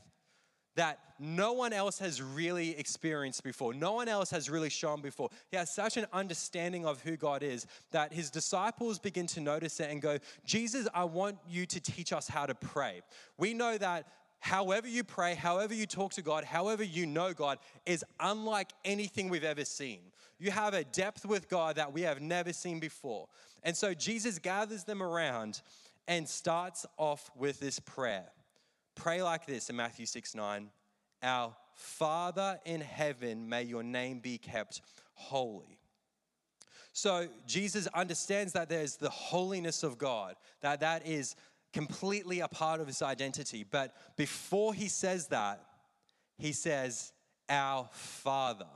that 0.80 0.98
no 1.20 1.52
one 1.52 1.74
else 1.74 2.00
has 2.00 2.22
really 2.22 2.70
experienced 2.80 3.44
before. 3.44 3.74
No 3.74 3.92
one 3.92 4.08
else 4.08 4.32
has 4.32 4.50
really 4.50 4.70
shown 4.70 5.02
before. 5.02 5.28
He 5.52 5.58
has 5.58 5.70
such 5.70 5.98
an 5.98 6.06
understanding 6.14 6.86
of 6.86 7.02
who 7.02 7.18
God 7.18 7.44
is 7.44 7.68
that 7.92 8.14
his 8.14 8.30
disciples 8.30 8.98
begin 8.98 9.28
to 9.28 9.42
notice 9.42 9.82
it 9.82 9.90
and 9.92 10.02
go, 10.02 10.20
Jesus, 10.46 10.88
I 10.94 11.04
want 11.04 11.38
you 11.50 11.66
to 11.66 11.82
teach 11.82 12.14
us 12.14 12.30
how 12.30 12.46
to 12.46 12.56
pray. 12.56 13.02
We 13.38 13.54
know 13.54 13.78
that 13.78 14.08
however 14.40 14.88
you 14.88 15.04
pray, 15.04 15.36
however 15.36 15.74
you 15.74 15.86
talk 15.86 16.14
to 16.14 16.22
God, 16.22 16.46
however 16.46 16.86
you 16.86 17.06
know 17.06 17.34
God 17.34 17.58
is 17.86 18.06
unlike 18.22 18.72
anything 18.86 19.28
we've 19.28 19.44
ever 19.44 19.66
seen. 19.66 20.00
You 20.40 20.52
have 20.52 20.74
a 20.74 20.86
depth 20.86 21.26
with 21.26 21.50
God 21.50 21.76
that 21.76 21.92
we 21.92 22.04
have 22.04 22.22
never 22.22 22.54
seen 22.54 22.80
before. 22.80 23.28
And 23.64 23.76
so 23.76 23.94
Jesus 23.94 24.40
gathers 24.40 24.86
them 24.86 25.04
around 25.04 25.62
and 26.08 26.26
starts 26.26 26.86
off 26.98 27.30
with 27.36 27.60
this 27.60 27.82
prayer. 27.82 28.30
Pray 29.00 29.24
like 29.24 29.46
this 29.46 29.70
in 29.70 29.78
Matthew 29.78 30.06
6 30.06 30.36
9. 30.36 30.70
Our 31.24 31.56
Father 31.74 32.60
in 32.66 32.82
heaven, 32.82 33.48
may 33.48 33.64
your 33.64 33.82
name 33.82 34.20
be 34.20 34.38
kept 34.38 34.82
holy. 35.14 35.80
So 36.92 37.28
Jesus 37.48 37.88
understands 37.88 38.52
that 38.54 38.68
there's 38.68 38.98
the 38.98 39.10
holiness 39.10 39.84
of 39.84 39.98
God, 39.98 40.36
that 40.60 40.82
that 40.82 41.08
is 41.08 41.38
completely 41.72 42.42
a 42.42 42.50
part 42.50 42.82
of 42.82 42.88
his 42.88 43.02
identity. 43.02 43.64
But 43.64 43.96
before 44.18 44.74
he 44.74 44.90
says 44.90 45.28
that, 45.28 45.64
he 46.38 46.52
says, 46.52 47.14
Our 47.48 47.88
Father. 47.94 48.68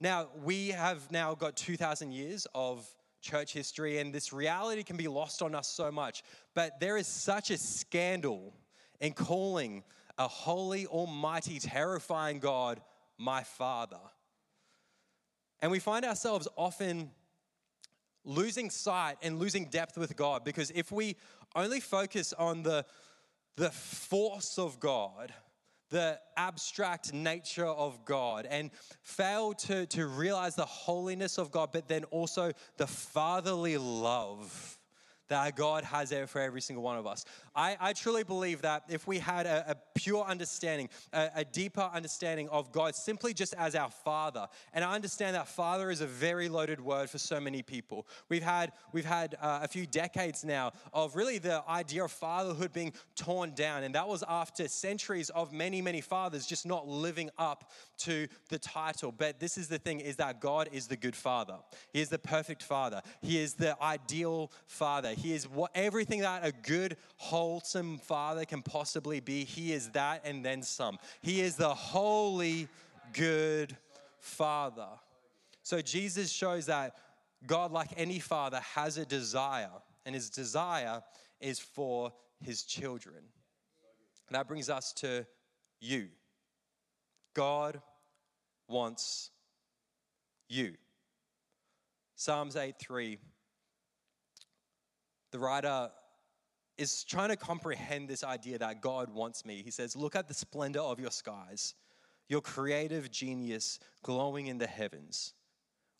Now, 0.00 0.30
we 0.42 0.70
have 0.70 1.12
now 1.12 1.36
got 1.36 1.56
2,000 1.56 2.10
years 2.10 2.48
of 2.56 2.84
church 3.20 3.52
history, 3.52 3.98
and 3.98 4.12
this 4.12 4.32
reality 4.32 4.82
can 4.82 4.96
be 4.96 5.06
lost 5.06 5.42
on 5.42 5.54
us 5.54 5.68
so 5.68 5.92
much. 5.92 6.24
But 6.56 6.80
there 6.80 6.96
is 6.96 7.06
such 7.06 7.52
a 7.52 7.56
scandal 7.56 8.52
and 9.02 9.14
calling 9.14 9.82
a 10.16 10.28
holy, 10.28 10.86
almighty, 10.86 11.58
terrifying 11.58 12.38
God 12.38 12.80
my 13.18 13.42
Father. 13.42 14.00
And 15.60 15.70
we 15.70 15.80
find 15.80 16.04
ourselves 16.04 16.48
often 16.56 17.10
losing 18.24 18.70
sight 18.70 19.16
and 19.20 19.38
losing 19.38 19.66
depth 19.66 19.98
with 19.98 20.16
God 20.16 20.44
because 20.44 20.70
if 20.74 20.92
we 20.92 21.16
only 21.54 21.80
focus 21.80 22.32
on 22.32 22.62
the, 22.62 22.86
the 23.56 23.70
force 23.70 24.58
of 24.58 24.78
God, 24.78 25.34
the 25.90 26.18
abstract 26.36 27.12
nature 27.12 27.66
of 27.66 28.04
God, 28.04 28.46
and 28.48 28.70
fail 29.02 29.52
to, 29.54 29.86
to 29.86 30.06
realize 30.06 30.54
the 30.54 30.64
holiness 30.64 31.38
of 31.38 31.50
God, 31.50 31.70
but 31.72 31.88
then 31.88 32.04
also 32.04 32.52
the 32.76 32.86
fatherly 32.86 33.76
love 33.76 34.78
that 35.32 35.56
God 35.56 35.84
has 35.84 36.12
for 36.26 36.40
every 36.40 36.60
single 36.60 36.82
one 36.82 36.98
of 36.98 37.06
us. 37.06 37.24
I, 37.54 37.76
I 37.80 37.92
truly 37.92 38.22
believe 38.22 38.62
that 38.62 38.84
if 38.88 39.06
we 39.06 39.18
had 39.18 39.46
a, 39.46 39.70
a 39.70 39.76
pure 39.98 40.24
understanding, 40.24 40.88
a, 41.12 41.30
a, 41.36 41.44
deeper 41.44 41.88
understanding 41.92 42.48
of 42.50 42.72
God 42.72 42.94
simply 42.94 43.32
just 43.32 43.54
as 43.54 43.74
our 43.74 43.90
Father, 43.90 44.46
and 44.72 44.84
I 44.84 44.94
understand 44.94 45.36
that 45.36 45.48
Father 45.48 45.90
is 45.90 46.00
a 46.00 46.06
very 46.06 46.48
loaded 46.48 46.80
word 46.80 47.08
for 47.10 47.18
so 47.18 47.40
many 47.40 47.62
people. 47.62 48.06
We've 48.28 48.42
had, 48.42 48.72
we've 48.92 49.04
had 49.04 49.36
uh, 49.40 49.60
a 49.62 49.68
few 49.68 49.86
decades 49.86 50.44
now 50.44 50.72
of 50.92 51.16
really 51.16 51.38
the 51.38 51.62
idea 51.68 52.04
of 52.04 52.12
fatherhood 52.12 52.72
being 52.72 52.92
torn 53.16 53.54
down, 53.54 53.84
and 53.84 53.94
that 53.94 54.08
was 54.08 54.24
after 54.28 54.68
centuries 54.68 55.30
of 55.30 55.52
many, 55.52 55.80
many 55.82 56.00
fathers 56.00 56.46
just 56.46 56.66
not 56.66 56.88
living 56.88 57.30
up 57.38 57.70
to 57.98 58.26
the 58.48 58.58
title. 58.58 59.12
But 59.12 59.40
this 59.40 59.56
is 59.56 59.68
the 59.68 59.78
thing 59.78 60.00
is 60.00 60.16
that 60.16 60.40
God 60.40 60.68
is 60.72 60.86
the 60.86 60.96
good 60.96 61.16
Father. 61.16 61.56
He 61.92 62.00
is 62.00 62.08
the 62.08 62.18
perfect 62.18 62.62
Father. 62.62 63.02
He 63.20 63.38
is 63.38 63.54
the 63.54 63.80
ideal 63.82 64.50
Father. 64.66 65.14
He 65.22 65.32
is 65.32 65.48
what 65.48 65.70
everything 65.74 66.20
that 66.20 66.44
a 66.44 66.50
good, 66.50 66.96
wholesome 67.16 67.98
Father 67.98 68.44
can 68.44 68.60
possibly 68.60 69.20
be. 69.20 69.44
He 69.44 69.72
is 69.72 69.90
that 69.90 70.22
and 70.24 70.44
then 70.44 70.64
some. 70.64 70.98
He 71.20 71.40
is 71.40 71.54
the 71.54 71.72
holy, 71.72 72.66
good 73.12 73.76
Father. 74.18 74.88
So 75.62 75.80
Jesus 75.80 76.32
shows 76.32 76.66
that 76.66 76.96
God, 77.46 77.70
like 77.70 77.90
any 77.96 78.18
father, 78.18 78.60
has 78.74 78.98
a 78.98 79.04
desire, 79.04 79.70
and 80.04 80.14
his 80.14 80.28
desire 80.28 81.02
is 81.40 81.60
for 81.60 82.12
his 82.40 82.64
children. 82.64 83.22
And 84.28 84.34
that 84.34 84.48
brings 84.48 84.68
us 84.68 84.92
to 84.94 85.26
you. 85.80 86.08
God 87.34 87.80
wants 88.68 89.30
you. 90.48 90.74
Psalms 92.16 92.56
8 92.56 92.74
3. 92.78 93.18
The 95.32 95.38
writer 95.38 95.90
is 96.78 97.04
trying 97.04 97.30
to 97.30 97.36
comprehend 97.36 98.08
this 98.08 98.22
idea 98.22 98.58
that 98.58 98.80
God 98.80 99.12
wants 99.12 99.44
me. 99.44 99.62
He 99.64 99.70
says, 99.70 99.96
Look 99.96 100.14
at 100.14 100.28
the 100.28 100.34
splendor 100.34 100.80
of 100.80 101.00
your 101.00 101.10
skies, 101.10 101.74
your 102.28 102.40
creative 102.40 103.10
genius 103.10 103.78
glowing 104.02 104.46
in 104.46 104.58
the 104.58 104.66
heavens. 104.66 105.34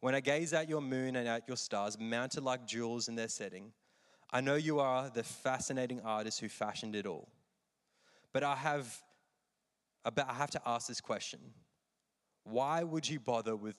When 0.00 0.14
I 0.14 0.20
gaze 0.20 0.52
at 0.52 0.68
your 0.68 0.80
moon 0.80 1.16
and 1.16 1.28
at 1.28 1.46
your 1.46 1.56
stars, 1.56 1.98
mounted 1.98 2.42
like 2.42 2.66
jewels 2.66 3.08
in 3.08 3.14
their 3.14 3.28
setting, 3.28 3.72
I 4.30 4.40
know 4.40 4.54
you 4.54 4.80
are 4.80 5.10
the 5.10 5.22
fascinating 5.22 6.00
artist 6.00 6.40
who 6.40 6.48
fashioned 6.48 6.96
it 6.96 7.06
all. 7.06 7.28
But 8.32 8.42
I 8.42 8.56
have, 8.56 8.98
I 10.04 10.32
have 10.32 10.50
to 10.52 10.62
ask 10.66 10.88
this 10.88 11.00
question 11.00 11.38
Why 12.44 12.82
would 12.82 13.08
you 13.08 13.20
bother 13.20 13.54
with 13.54 13.76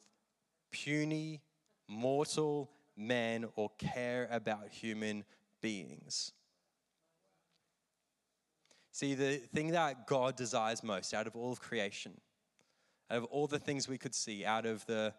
puny, 0.71 1.41
mortal 1.87 2.71
man 2.95 3.45
or 3.55 3.71
care 3.77 4.27
about 4.31 4.69
human 4.69 5.25
beings? 5.63 6.33
See, 8.91 9.15
the 9.15 9.37
thing 9.37 9.71
that 9.71 10.05
God 10.05 10.35
desires 10.35 10.83
most 10.83 11.15
out 11.15 11.25
of 11.25 11.35
all 11.35 11.51
of 11.51 11.59
creation, 11.59 12.13
out 13.09 13.17
of 13.17 13.23
all 13.25 13.47
the 13.47 13.57
things 13.57 13.87
we 13.87 13.97
could 13.97 14.13
see, 14.13 14.45
out 14.45 14.67
of 14.67 14.85
the, 14.85 15.15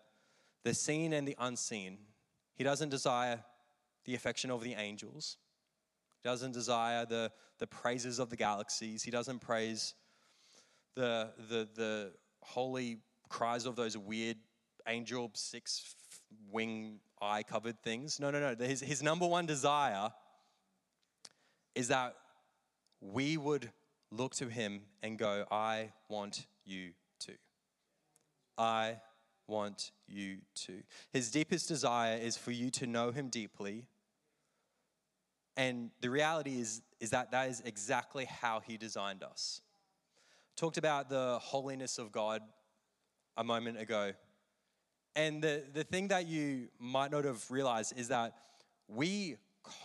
the 0.62 0.72
seen 0.72 1.12
and 1.12 1.26
the 1.26 1.34
unseen, 1.40 1.98
He 2.54 2.62
doesn't 2.62 2.90
desire 2.90 3.42
the 4.04 4.14
affection 4.14 4.52
of 4.52 4.62
the 4.62 4.74
angels. 4.74 5.38
He 6.22 6.28
doesn't 6.28 6.52
desire 6.52 7.04
the, 7.04 7.32
the 7.58 7.66
praises 7.66 8.20
of 8.20 8.30
the 8.30 8.36
galaxies. 8.36 9.02
He 9.02 9.10
doesn't 9.10 9.40
praise 9.40 9.94
the, 10.94 11.30
the, 11.48 11.68
the 11.74 12.12
holy 12.42 12.98
cries 13.28 13.66
of 13.66 13.74
those 13.74 13.98
weird 13.98 14.36
angel 14.86 15.30
six 15.34 15.96
wing 16.48 17.00
eye 17.20 17.42
covered 17.42 17.82
things. 17.82 18.20
No, 18.20 18.30
no, 18.30 18.38
no. 18.38 18.64
His, 18.64 18.80
his 18.80 19.02
number 19.02 19.26
one 19.26 19.46
desire 19.46 20.10
is 21.74 21.88
that 21.88 22.14
we 23.00 23.36
would 23.36 23.70
look 24.10 24.34
to 24.36 24.48
him 24.48 24.82
and 25.02 25.18
go, 25.18 25.44
I 25.50 25.92
want 26.08 26.46
you 26.64 26.90
to. 27.20 27.32
I 28.56 28.96
want 29.46 29.90
you 30.06 30.38
to. 30.54 30.82
His 31.12 31.30
deepest 31.30 31.68
desire 31.68 32.16
is 32.16 32.36
for 32.36 32.50
you 32.50 32.70
to 32.70 32.86
know 32.86 33.10
him 33.10 33.28
deeply. 33.28 33.86
And 35.56 35.90
the 36.00 36.10
reality 36.10 36.58
is, 36.60 36.82
is 37.00 37.10
that 37.10 37.30
that 37.32 37.50
is 37.50 37.62
exactly 37.64 38.24
how 38.24 38.60
he 38.60 38.76
designed 38.76 39.22
us. 39.22 39.60
Talked 40.56 40.78
about 40.78 41.08
the 41.08 41.38
holiness 41.40 41.98
of 41.98 42.12
God 42.12 42.40
a 43.36 43.44
moment 43.44 43.78
ago. 43.78 44.12
And 45.16 45.42
the, 45.42 45.64
the 45.72 45.84
thing 45.84 46.08
that 46.08 46.26
you 46.26 46.68
might 46.78 47.10
not 47.10 47.24
have 47.24 47.48
realized 47.50 47.94
is 47.96 48.08
that 48.08 48.34
we 48.88 49.36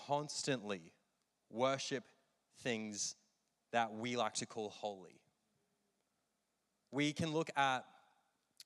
constantly 0.07 0.81
worship 1.51 2.03
things 2.61 3.15
that 3.71 3.93
we 3.93 4.15
like 4.15 4.33
to 4.35 4.45
call 4.45 4.69
holy. 4.69 5.21
We 6.91 7.13
can 7.13 7.31
look 7.31 7.49
at 7.55 7.85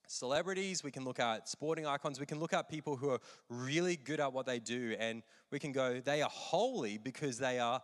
celebrities, 0.07 0.83
we 0.83 0.91
can 0.91 1.03
look 1.03 1.19
at 1.19 1.49
sporting 1.49 1.85
icons, 1.85 2.19
we 2.19 2.25
can 2.25 2.39
look 2.39 2.53
at 2.53 2.69
people 2.69 2.95
who 2.95 3.09
are 3.09 3.19
really 3.49 3.95
good 3.95 4.19
at 4.19 4.31
what 4.31 4.45
they 4.45 4.59
do, 4.59 4.95
and 4.99 5.23
we 5.51 5.59
can 5.59 5.71
go, 5.71 5.99
they 5.99 6.21
are 6.21 6.29
holy 6.31 6.97
because 6.97 7.37
they 7.37 7.59
are 7.59 7.81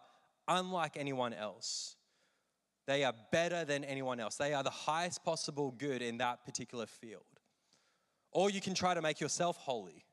unlike 0.48 0.98
anyone 0.98 1.34
else. 1.34 1.96
They 2.88 3.04
are 3.04 3.14
better 3.32 3.66
than 3.66 3.84
anyone 3.84 4.20
else. 4.20 4.36
They 4.36 4.54
are 4.54 4.64
the 4.64 4.72
highest 4.72 5.24
possible 5.24 5.72
good 5.78 6.02
in 6.02 6.18
that 6.18 6.44
particular 6.44 6.88
field. 6.88 7.22
Or 8.32 8.50
you 8.50 8.62
can 8.62 8.74
try 8.74 8.94
to 8.94 9.02
make 9.02 9.20
yourself 9.20 9.58
holy. 9.58 10.04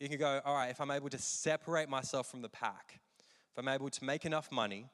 You 0.00 0.08
can 0.08 0.18
go, 0.18 0.40
all 0.44 0.54
right, 0.54 0.70
if 0.70 0.80
I'm 0.80 0.90
able 0.90 1.08
to 1.10 1.18
separate 1.18 1.88
myself 1.88 2.28
from 2.28 2.42
the 2.42 2.48
pack, 2.48 3.00
if 3.56 3.64
I'm 3.64 3.68
able 3.68 3.88
to 3.88 4.04
make 4.04 4.26
enough 4.26 4.52
money, 4.52 4.86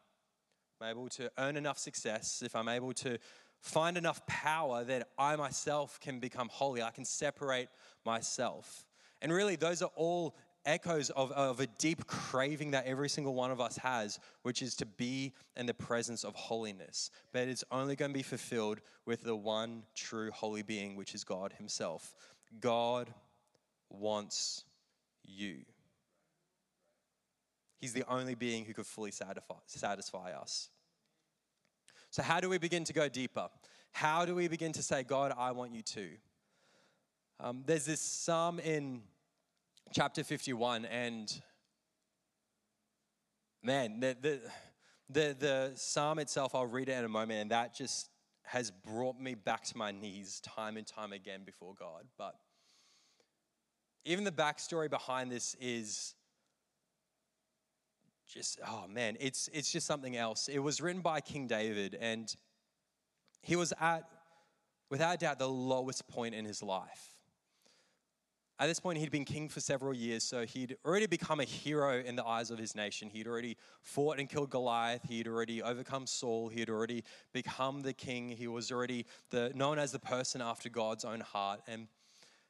I'm 0.80 0.90
able 0.90 1.08
to 1.10 1.30
earn 1.36 1.56
enough 1.56 1.78
success, 1.78 2.42
if 2.44 2.54
I'm 2.54 2.68
able 2.68 2.92
to 2.94 3.18
find 3.60 3.96
enough 3.96 4.24
power 4.26 4.84
that 4.84 5.08
I 5.18 5.34
myself 5.34 5.98
can 5.98 6.20
become 6.20 6.48
holy, 6.48 6.80
I 6.80 6.90
can 6.90 7.04
separate 7.04 7.68
myself. 8.04 8.86
And 9.20 9.32
really, 9.32 9.56
those 9.56 9.82
are 9.82 9.90
all 9.96 10.36
echoes 10.64 11.10
of, 11.10 11.32
of 11.32 11.58
a 11.58 11.66
deep 11.78 12.06
craving 12.06 12.70
that 12.70 12.86
every 12.86 13.08
single 13.08 13.34
one 13.34 13.50
of 13.50 13.60
us 13.60 13.76
has, 13.78 14.20
which 14.42 14.62
is 14.62 14.76
to 14.76 14.86
be 14.86 15.32
in 15.56 15.66
the 15.66 15.74
presence 15.74 16.22
of 16.22 16.36
holiness. 16.36 17.10
But 17.32 17.48
it's 17.48 17.64
only 17.72 17.96
going 17.96 18.12
to 18.12 18.16
be 18.16 18.22
fulfilled 18.22 18.80
with 19.06 19.24
the 19.24 19.34
one 19.34 19.82
true 19.96 20.30
holy 20.30 20.62
being, 20.62 20.94
which 20.94 21.16
is 21.16 21.24
God 21.24 21.52
Himself. 21.58 22.14
God 22.60 23.12
wants 23.90 24.64
you. 25.24 25.62
He's 27.82 27.92
the 27.92 28.04
only 28.08 28.36
being 28.36 28.64
who 28.64 28.74
could 28.74 28.86
fully 28.86 29.10
satisfy, 29.10 29.56
satisfy 29.66 30.30
us. 30.30 30.68
So, 32.10 32.22
how 32.22 32.38
do 32.38 32.48
we 32.48 32.56
begin 32.58 32.84
to 32.84 32.92
go 32.92 33.08
deeper? 33.08 33.48
How 33.90 34.24
do 34.24 34.36
we 34.36 34.46
begin 34.46 34.70
to 34.74 34.82
say, 34.84 35.02
God, 35.02 35.34
I 35.36 35.50
want 35.50 35.74
you 35.74 35.82
to? 35.82 36.08
Um, 37.40 37.64
there's 37.66 37.84
this 37.84 38.00
psalm 38.00 38.60
in 38.60 39.02
chapter 39.92 40.22
51, 40.22 40.84
and 40.84 41.42
man, 43.64 43.98
the, 43.98 44.16
the, 44.22 44.40
the, 45.10 45.36
the 45.36 45.72
psalm 45.74 46.20
itself, 46.20 46.54
I'll 46.54 46.66
read 46.66 46.88
it 46.88 46.92
in 46.92 47.04
a 47.04 47.08
moment, 47.08 47.40
and 47.40 47.50
that 47.50 47.74
just 47.74 48.10
has 48.44 48.70
brought 48.70 49.18
me 49.18 49.34
back 49.34 49.64
to 49.64 49.76
my 49.76 49.90
knees 49.90 50.38
time 50.38 50.76
and 50.76 50.86
time 50.86 51.12
again 51.12 51.40
before 51.44 51.74
God. 51.76 52.04
But 52.16 52.36
even 54.04 54.22
the 54.22 54.30
backstory 54.30 54.88
behind 54.88 55.32
this 55.32 55.56
is 55.60 56.14
just, 58.32 58.58
oh 58.66 58.86
man, 58.88 59.16
it's, 59.20 59.48
it's 59.52 59.70
just 59.70 59.86
something 59.86 60.16
else. 60.16 60.48
It 60.48 60.58
was 60.58 60.80
written 60.80 61.02
by 61.02 61.20
King 61.20 61.46
David, 61.46 61.96
and 62.00 62.34
he 63.42 63.56
was 63.56 63.72
at, 63.80 64.04
without 64.90 65.20
doubt, 65.20 65.38
the 65.38 65.48
lowest 65.48 66.08
point 66.08 66.34
in 66.34 66.44
his 66.44 66.62
life. 66.62 67.08
At 68.58 68.68
this 68.68 68.78
point, 68.78 68.98
he'd 68.98 69.10
been 69.10 69.24
king 69.24 69.48
for 69.48 69.58
several 69.58 69.92
years, 69.92 70.22
so 70.22 70.44
he'd 70.44 70.76
already 70.84 71.06
become 71.06 71.40
a 71.40 71.44
hero 71.44 71.98
in 71.98 72.14
the 72.14 72.24
eyes 72.24 72.50
of 72.50 72.58
his 72.58 72.76
nation. 72.76 73.10
He'd 73.10 73.26
already 73.26 73.56
fought 73.80 74.20
and 74.20 74.28
killed 74.28 74.50
Goliath. 74.50 75.02
He'd 75.08 75.26
already 75.26 75.62
overcome 75.62 76.06
Saul. 76.06 76.48
He'd 76.48 76.70
already 76.70 77.02
become 77.32 77.80
the 77.80 77.92
king. 77.92 78.28
He 78.28 78.46
was 78.46 78.70
already 78.70 79.06
the, 79.30 79.50
known 79.54 79.80
as 79.80 79.90
the 79.90 79.98
person 79.98 80.40
after 80.40 80.68
God's 80.68 81.04
own 81.04 81.20
heart. 81.20 81.60
And 81.66 81.88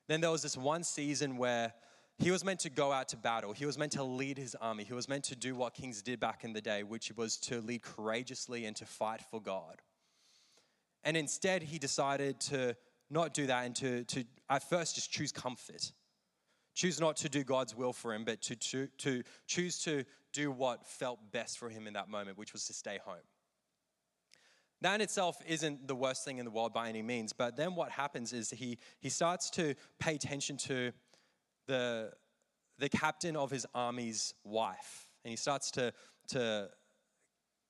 then 0.06 0.20
there 0.20 0.30
was 0.30 0.42
this 0.42 0.56
one 0.56 0.84
season 0.84 1.38
where 1.38 1.72
he 2.18 2.31
was 2.31 2.44
meant 2.44 2.61
to 2.61 2.70
go 2.70 2.92
out 2.92 3.09
to 3.09 3.16
battle. 3.16 3.53
He 3.53 3.66
was 3.66 3.77
meant 3.77 3.92
to 3.92 4.05
lead 4.05 4.38
his 4.38 4.55
army. 4.55 4.85
He 4.85 4.94
was 4.94 5.09
meant 5.09 5.25
to 5.25 5.37
do 5.37 5.55
what 5.55 5.75
kings 5.75 6.03
did 6.03 6.20
back 6.20 6.44
in 6.44 6.53
the 6.53 6.61
day, 6.61 6.83
which 6.83 7.12
was 7.16 7.37
to 7.38 7.61
lead 7.61 7.83
courageously 7.83 8.64
and 8.64 8.77
to 8.77 8.87
fight 8.87 9.22
for 9.31 9.40
God. 9.40 9.81
And 11.05 11.16
instead, 11.16 11.62
he 11.62 11.79
decided 11.79 12.40
to 12.42 12.77
not 13.11 13.35
do 13.35 13.46
that 13.46 13.66
and 13.66 13.75
to, 13.77 14.05
to 14.05 14.25
at 14.48 14.68
first 14.68 14.94
just 14.94 15.11
choose 15.11 15.33
comfort 15.33 15.92
choose 16.75 17.01
not 17.01 17.16
to 17.16 17.29
do 17.29 17.44
God's 17.44 17.77
will 17.77 17.92
for 17.92 18.14
him, 18.14 18.25
but 18.25 18.40
to, 18.42 18.57
to, 18.57 18.87
to 18.98 19.22
choose 19.46 19.83
to 19.83 20.05
do 20.33 20.51
what 20.51 20.87
felt 20.87 21.18
best 21.33 21.59
for 21.59 21.68
him 21.68 21.87
in 21.87 21.94
that 21.94 22.09
moment, 22.09 22.38
which 22.38 22.53
was 22.53 22.66
to 22.66 22.72
stay 22.72 22.98
home. 23.05 23.16
That 24.81 24.96
in 24.96 25.01
itself 25.01 25.37
isn't 25.46 25.87
the 25.87 25.94
worst 25.94 26.25
thing 26.25 26.38
in 26.38 26.44
the 26.44 26.51
world 26.51 26.72
by 26.72 26.88
any 26.88 27.03
means, 27.03 27.33
but 27.33 27.57
then 27.57 27.75
what 27.75 27.90
happens 27.90 28.33
is 28.33 28.51
he, 28.51 28.79
he 28.98 29.11
starts 29.11 29.51
to 29.51 29.75
pay 30.01 30.14
attention 30.14 30.57
to 30.59 30.92
the, 31.66 32.12
the 32.79 32.88
captain 32.88 33.37
of 33.37 33.51
his 33.51 33.66
army's 33.75 34.35
wife. 34.44 35.09
And 35.25 35.31
he 35.31 35.37
starts 35.37 35.70
to, 35.72 35.92
to 36.29 36.68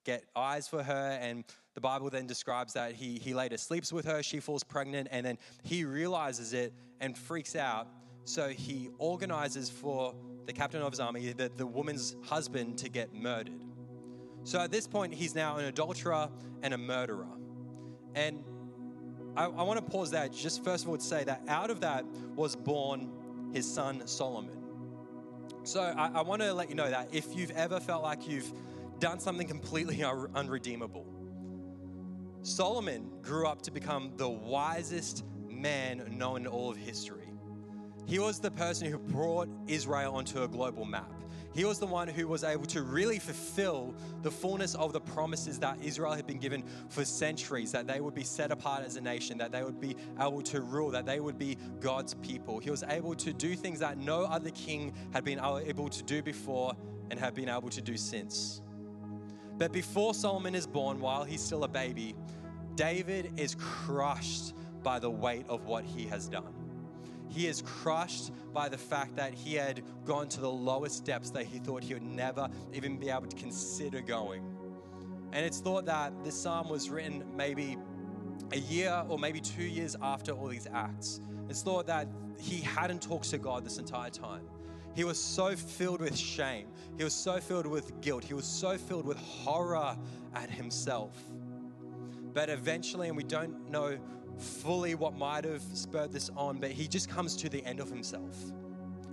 get 0.04 0.24
eyes 0.34 0.68
for 0.68 0.82
her. 0.82 1.18
And 1.20 1.44
the 1.74 1.80
Bible 1.80 2.10
then 2.10 2.26
describes 2.26 2.72
that 2.74 2.94
he, 2.94 3.18
he 3.18 3.34
later 3.34 3.56
sleeps 3.56 3.92
with 3.92 4.04
her, 4.06 4.22
she 4.22 4.40
falls 4.40 4.62
pregnant, 4.62 5.08
and 5.10 5.24
then 5.24 5.38
he 5.62 5.84
realizes 5.84 6.52
it 6.52 6.72
and 7.00 7.16
freaks 7.16 7.56
out. 7.56 7.88
So 8.24 8.48
he 8.48 8.90
organizes 8.98 9.68
for 9.68 10.14
the 10.46 10.52
captain 10.52 10.82
of 10.82 10.92
his 10.92 11.00
army, 11.00 11.32
the, 11.32 11.50
the 11.56 11.66
woman's 11.66 12.14
husband, 12.22 12.78
to 12.78 12.88
get 12.88 13.12
murdered. 13.12 13.60
So 14.44 14.58
at 14.60 14.70
this 14.70 14.86
point, 14.86 15.14
he's 15.14 15.34
now 15.34 15.56
an 15.56 15.66
adulterer 15.66 16.28
and 16.62 16.74
a 16.74 16.78
murderer. 16.78 17.26
And 18.14 18.44
I, 19.36 19.44
I 19.44 19.62
want 19.62 19.84
to 19.84 19.90
pause 19.90 20.10
there 20.10 20.28
just 20.28 20.62
first 20.64 20.84
of 20.84 20.90
all 20.90 20.96
to 20.96 21.02
say 21.02 21.24
that 21.24 21.42
out 21.48 21.70
of 21.70 21.80
that 21.80 22.04
was 22.34 22.54
born 22.54 23.10
his 23.52 23.70
son 23.72 24.06
Solomon. 24.06 24.58
So 25.64 25.80
I, 25.80 26.10
I 26.14 26.22
want 26.22 26.42
to 26.42 26.52
let 26.52 26.68
you 26.68 26.74
know 26.74 26.90
that 26.90 27.08
if 27.12 27.36
you've 27.36 27.52
ever 27.52 27.78
felt 27.78 28.02
like 28.02 28.28
you've 28.28 28.52
done 28.98 29.20
something 29.20 29.46
completely 29.46 30.02
unredeemable, 30.02 31.06
Solomon 32.42 33.10
grew 33.22 33.46
up 33.46 33.62
to 33.62 33.70
become 33.70 34.12
the 34.16 34.28
wisest 34.28 35.24
man 35.48 36.16
known 36.18 36.42
in 36.42 36.46
all 36.48 36.70
of 36.70 36.76
history. 36.76 37.28
He 38.06 38.18
was 38.18 38.40
the 38.40 38.50
person 38.50 38.90
who 38.90 38.98
brought 38.98 39.48
Israel 39.68 40.16
onto 40.16 40.42
a 40.42 40.48
global 40.48 40.84
map. 40.84 41.21
He 41.54 41.64
was 41.66 41.78
the 41.78 41.86
one 41.86 42.08
who 42.08 42.26
was 42.26 42.44
able 42.44 42.64
to 42.66 42.82
really 42.82 43.18
fulfill 43.18 43.94
the 44.22 44.30
fullness 44.30 44.74
of 44.74 44.92
the 44.92 45.00
promises 45.00 45.58
that 45.58 45.78
Israel 45.82 46.12
had 46.12 46.26
been 46.26 46.38
given 46.38 46.64
for 46.88 47.04
centuries 47.04 47.72
that 47.72 47.86
they 47.86 48.00
would 48.00 48.14
be 48.14 48.24
set 48.24 48.50
apart 48.50 48.84
as 48.84 48.96
a 48.96 49.00
nation, 49.00 49.36
that 49.38 49.52
they 49.52 49.62
would 49.62 49.80
be 49.80 49.94
able 50.18 50.40
to 50.42 50.62
rule, 50.62 50.90
that 50.90 51.04
they 51.04 51.20
would 51.20 51.38
be 51.38 51.58
God's 51.80 52.14
people. 52.14 52.58
He 52.58 52.70
was 52.70 52.82
able 52.88 53.14
to 53.16 53.32
do 53.34 53.54
things 53.54 53.80
that 53.80 53.98
no 53.98 54.22
other 54.22 54.50
king 54.50 54.94
had 55.12 55.24
been 55.24 55.40
able 55.40 55.88
to 55.90 56.02
do 56.02 56.22
before 56.22 56.74
and 57.10 57.20
have 57.20 57.34
been 57.34 57.50
able 57.50 57.68
to 57.68 57.82
do 57.82 57.98
since. 57.98 58.62
But 59.58 59.72
before 59.72 60.14
Solomon 60.14 60.54
is 60.54 60.66
born, 60.66 61.00
while 61.00 61.24
he's 61.24 61.42
still 61.42 61.64
a 61.64 61.68
baby, 61.68 62.14
David 62.74 63.38
is 63.38 63.54
crushed 63.56 64.54
by 64.82 64.98
the 64.98 65.10
weight 65.10 65.44
of 65.48 65.66
what 65.66 65.84
he 65.84 66.06
has 66.06 66.28
done. 66.28 66.61
He 67.32 67.46
is 67.46 67.62
crushed 67.62 68.30
by 68.52 68.68
the 68.68 68.76
fact 68.76 69.16
that 69.16 69.32
he 69.32 69.54
had 69.54 69.82
gone 70.04 70.28
to 70.28 70.40
the 70.40 70.50
lowest 70.50 71.04
depths 71.04 71.30
that 71.30 71.46
he 71.46 71.58
thought 71.58 71.82
he 71.82 71.94
would 71.94 72.02
never 72.02 72.48
even 72.74 72.98
be 72.98 73.08
able 73.08 73.26
to 73.26 73.36
consider 73.36 74.02
going. 74.02 74.44
And 75.32 75.46
it's 75.46 75.60
thought 75.60 75.86
that 75.86 76.12
this 76.24 76.34
psalm 76.34 76.68
was 76.68 76.90
written 76.90 77.24
maybe 77.34 77.78
a 78.52 78.58
year 78.58 79.02
or 79.08 79.18
maybe 79.18 79.40
two 79.40 79.62
years 79.62 79.96
after 80.02 80.32
all 80.32 80.48
these 80.48 80.68
acts. 80.74 81.20
It's 81.48 81.62
thought 81.62 81.86
that 81.86 82.06
he 82.38 82.60
hadn't 82.60 83.00
talked 83.00 83.30
to 83.30 83.38
God 83.38 83.64
this 83.64 83.78
entire 83.78 84.10
time. 84.10 84.42
He 84.94 85.04
was 85.04 85.18
so 85.18 85.56
filled 85.56 86.02
with 86.02 86.16
shame. 86.16 86.68
He 86.98 87.04
was 87.04 87.14
so 87.14 87.40
filled 87.40 87.66
with 87.66 87.98
guilt. 88.02 88.24
He 88.24 88.34
was 88.34 88.44
so 88.44 88.76
filled 88.76 89.06
with 89.06 89.16
horror 89.16 89.96
at 90.34 90.50
himself. 90.50 91.16
But 92.34 92.50
eventually, 92.50 93.08
and 93.08 93.16
we 93.16 93.24
don't 93.24 93.70
know 93.70 93.98
fully 94.38 94.94
what 94.94 95.14
might 95.16 95.44
have 95.44 95.62
spurred 95.74 96.12
this 96.12 96.30
on, 96.36 96.58
but 96.58 96.70
he 96.70 96.86
just 96.86 97.08
comes 97.08 97.36
to 97.36 97.48
the 97.48 97.64
end 97.64 97.80
of 97.80 97.88
himself. 97.88 98.36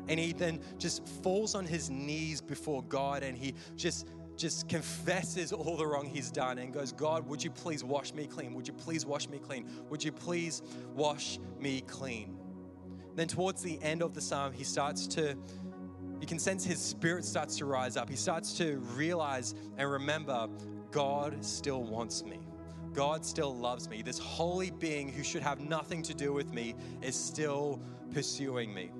And 0.07 0.19
he 0.19 0.33
then 0.33 0.59
just 0.77 1.07
falls 1.07 1.53
on 1.53 1.65
his 1.65 1.89
knees 1.89 2.41
before 2.41 2.83
God 2.83 3.21
and 3.23 3.37
he 3.37 3.53
just 3.75 4.07
just 4.39 4.69
confesses 4.69 5.51
all 5.51 5.75
the 5.75 5.85
wrong 5.85 6.05
he's 6.05 6.31
done 6.31 6.59
and 6.59 6.73
goes, 6.73 6.93
God, 6.93 7.27
would 7.27 7.43
you 7.43 7.51
please 7.51 7.83
wash 7.83 8.13
me 8.13 8.25
clean? 8.25 8.53
Would 8.53 8.67
you 8.67 8.73
please 8.73 9.05
wash 9.05 9.27
me 9.27 9.37
clean? 9.37 9.69
Would 9.89 10.01
you 10.01 10.13
please 10.13 10.61
wash 10.95 11.39
me 11.59 11.81
clean? 11.81 12.37
Then, 13.15 13.27
towards 13.27 13.61
the 13.61 13.77
end 13.83 14.01
of 14.01 14.13
the 14.13 14.21
psalm, 14.21 14.53
he 14.53 14.63
starts 14.63 15.07
to, 15.07 15.35
you 16.21 16.25
can 16.25 16.39
sense 16.39 16.63
his 16.63 16.79
spirit 16.79 17.25
starts 17.25 17.57
to 17.57 17.65
rise 17.65 17.97
up. 17.97 18.09
He 18.09 18.15
starts 18.15 18.57
to 18.59 18.77
realize 18.95 19.55
and 19.77 19.91
remember, 19.91 20.47
God 20.89 21.43
still 21.43 21.83
wants 21.83 22.23
me. 22.23 22.39
God 22.93 23.25
still 23.25 23.55
loves 23.55 23.89
me. 23.89 24.01
This 24.01 24.19
holy 24.19 24.71
being 24.71 25.09
who 25.09 25.23
should 25.23 25.43
have 25.43 25.59
nothing 25.59 26.01
to 26.03 26.13
do 26.13 26.33
with 26.33 26.53
me 26.53 26.75
is 27.01 27.15
still 27.15 27.79
pursuing 28.13 28.73
me. 28.73 28.91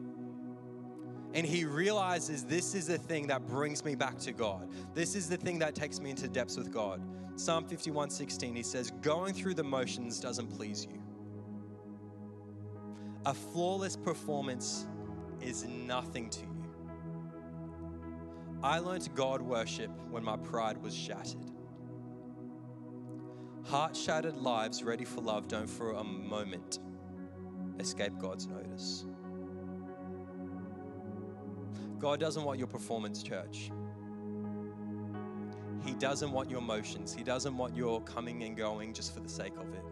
And 1.34 1.45
he 1.45 1.65
realizes 1.65 2.43
this 2.43 2.73
is 2.73 2.88
the 2.88 2.97
thing 2.97 3.28
that 3.28 3.45
brings 3.45 3.86
me 3.86 3.95
back 3.95 4.17
to 4.19 4.32
God. 4.32 4.67
This 4.93 5.15
is 5.15 5.30
the 5.30 5.38
thing 5.38 5.60
that 5.60 5.75
takes 5.75 5.99
me 5.99 6.10
into 6.10 6.28
depths 6.28 6.58
with 6.58 6.71
God. 6.71 7.02
Psalm 7.36 7.65
51 7.65 8.10
16, 8.10 8.56
he 8.56 8.63
says, 8.63 8.91
Going 9.02 9.34
through 9.34 9.54
the 9.54 9.63
motions 9.63 10.19
doesn't 10.19 10.47
please 10.47 10.88
you. 10.89 11.02
A 13.25 13.34
flawless 13.34 13.95
performance 13.95 14.88
is 15.41 15.65
nothing 15.65 16.30
to 16.32 16.41
you. 16.41 16.60
I 18.63 18.80
learned 18.80 19.08
God 19.15 19.41
worship 19.41 19.91
when 20.10 20.23
my 20.23 20.36
pride 20.36 20.82
was 20.82 20.93
shattered. 20.95 21.52
Heart 23.65 23.95
shattered 23.95 24.38
lives 24.38 24.84
ready 24.84 25.06
for 25.06 25.22
love 25.22 25.48
don't 25.48 25.69
for 25.69 25.91
a 25.91 26.04
moment 26.04 26.80
escape 27.80 28.17
God's 28.17 28.48
notice. 28.48 29.06
God 32.00 32.19
doesn't 32.19 32.43
want 32.43 32.58
your 32.58 32.67
performance, 32.67 33.22
church. 33.22 33.72
He 35.86 35.93
doesn't 35.93 36.32
want 36.32 36.50
your 36.50 36.60
emotions. 36.60 37.13
He 37.13 37.24
doesn't 37.24 37.56
want 37.56 37.76
your 37.76 38.02
coming 38.02 38.43
and 38.43 38.56
going 38.56 38.93
just 38.93 39.13
for 39.13 39.19
the 39.19 39.30
sake 39.30 39.56
of 39.58 39.74
it. 39.74 39.84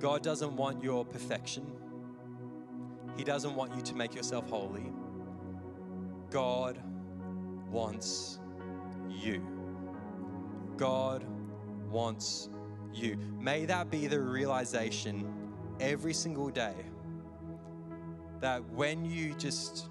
God 0.00 0.22
doesn't 0.22 0.56
want 0.56 0.82
your 0.82 1.04
perfection. 1.04 1.66
He 3.16 3.24
doesn't 3.24 3.54
want 3.54 3.74
you 3.74 3.82
to 3.82 3.94
make 3.94 4.14
yourself 4.14 4.48
holy. 4.48 4.92
God 6.30 6.80
wants 7.70 8.38
you. 9.08 9.44
God 10.76 11.24
wants 11.96 12.50
you. 12.92 13.16
May 13.40 13.64
that 13.64 13.90
be 13.90 14.06
the 14.06 14.20
realization 14.20 15.26
every 15.80 16.12
single 16.12 16.50
day 16.50 16.74
that 18.40 18.62
when 18.68 19.06
you 19.06 19.34
just 19.38 19.88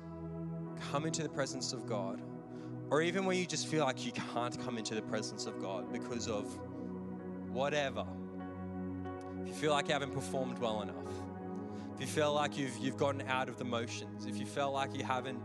come 0.91 1.07
into 1.07 1.23
the 1.23 1.29
presence 1.29 1.73
of 1.73 1.87
God, 1.87 2.21
or 2.91 3.01
even 3.01 3.25
when 3.25 3.39
you 3.39 3.47
just 3.47 3.65
feel 3.65 3.83
like 3.83 4.05
you 4.05 4.11
can't 4.11 4.55
come 4.63 4.77
into 4.77 4.93
the 4.93 5.01
presence 5.01 5.47
of 5.47 5.59
God 5.59 5.91
because 5.91 6.27
of 6.27 6.45
whatever, 7.49 8.05
if 9.41 9.47
you 9.47 9.53
feel 9.55 9.71
like 9.71 9.87
you 9.87 9.93
haven't 9.93 10.13
performed 10.13 10.59
well 10.59 10.83
enough, 10.83 11.11
if 11.95 12.01
you 12.01 12.07
feel 12.07 12.33
like 12.35 12.55
you've, 12.55 12.77
you've 12.77 12.97
gotten 12.97 13.23
out 13.23 13.49
of 13.49 13.57
the 13.57 13.65
motions, 13.65 14.27
if 14.27 14.37
you 14.37 14.45
feel 14.45 14.71
like 14.71 14.95
you 14.95 15.03
haven't 15.03 15.39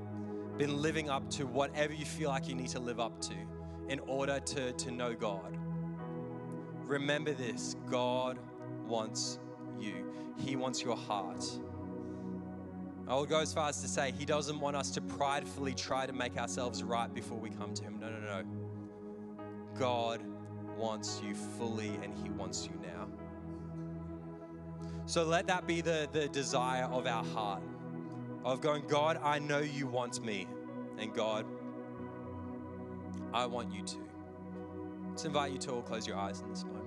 been 0.59 0.83
living 0.83 1.09
up 1.09 1.31
to 1.31 1.47
whatever 1.47 1.95
you 1.95 2.05
feel 2.05 2.29
like 2.29 2.49
you 2.49 2.55
need 2.55 2.69
to 2.69 2.81
live 2.81 3.01
up 3.01 3.19
to 3.23 3.35
in 3.89 3.99
order 4.01 4.39
to, 4.41 4.73
to 4.73 4.91
know 4.91 5.15
God, 5.15 5.57
remember 6.91 7.33
this 7.33 7.77
God 7.89 8.39
wants 8.87 9.39
you, 9.79 10.13
He 10.37 10.57
wants 10.57 10.83
your 10.83 10.97
heart. 10.97 11.45
I 13.07 13.15
will 13.15 13.27
go 13.27 13.41
as 13.41 13.53
far 13.53 13.69
as 13.69 13.81
to 13.83 13.89
say 13.89 14.13
He 14.17 14.25
doesn't 14.25 14.59
want 14.59 14.77
us 14.77 14.91
to 14.93 15.01
pridefully 15.01 15.75
try 15.75 16.07
to 16.07 16.13
make 16.13 16.37
ourselves 16.37 16.83
right 16.83 17.13
before 17.13 17.39
we 17.39 17.51
come 17.51 17.73
to 17.75 17.85
Him. 17.85 17.99
No, 18.01 18.11
no, 18.11 18.21
no. 18.21 18.43
God 19.79 20.21
wants 20.77 21.23
you 21.25 21.35
fully 21.35 21.99
and 22.03 22.13
He 22.23 22.29
wants 22.31 22.67
you 22.67 22.79
now. 22.83 23.09
So 25.07 25.25
let 25.25 25.47
that 25.47 25.67
be 25.67 25.81
the, 25.81 26.09
the 26.13 26.29
desire 26.29 26.85
of 26.85 27.07
our 27.07 27.25
heart 27.25 27.63
of 28.45 28.61
going, 28.61 28.87
God, 28.87 29.19
I 29.23 29.39
know 29.39 29.59
you 29.59 29.87
want 29.87 30.25
me. 30.25 30.47
And 30.99 31.15
God, 31.15 31.47
I 33.33 33.47
want 33.47 33.73
you 33.73 33.83
to. 33.83 33.97
Let's 35.09 35.25
invite 35.25 35.53
you 35.53 35.59
too 35.59 35.73
all 35.73 35.83
close 35.83 36.07
your 36.07 36.17
eyes 36.17 36.41
in 36.41 36.49
this 36.49 36.65
moment. 36.65 36.80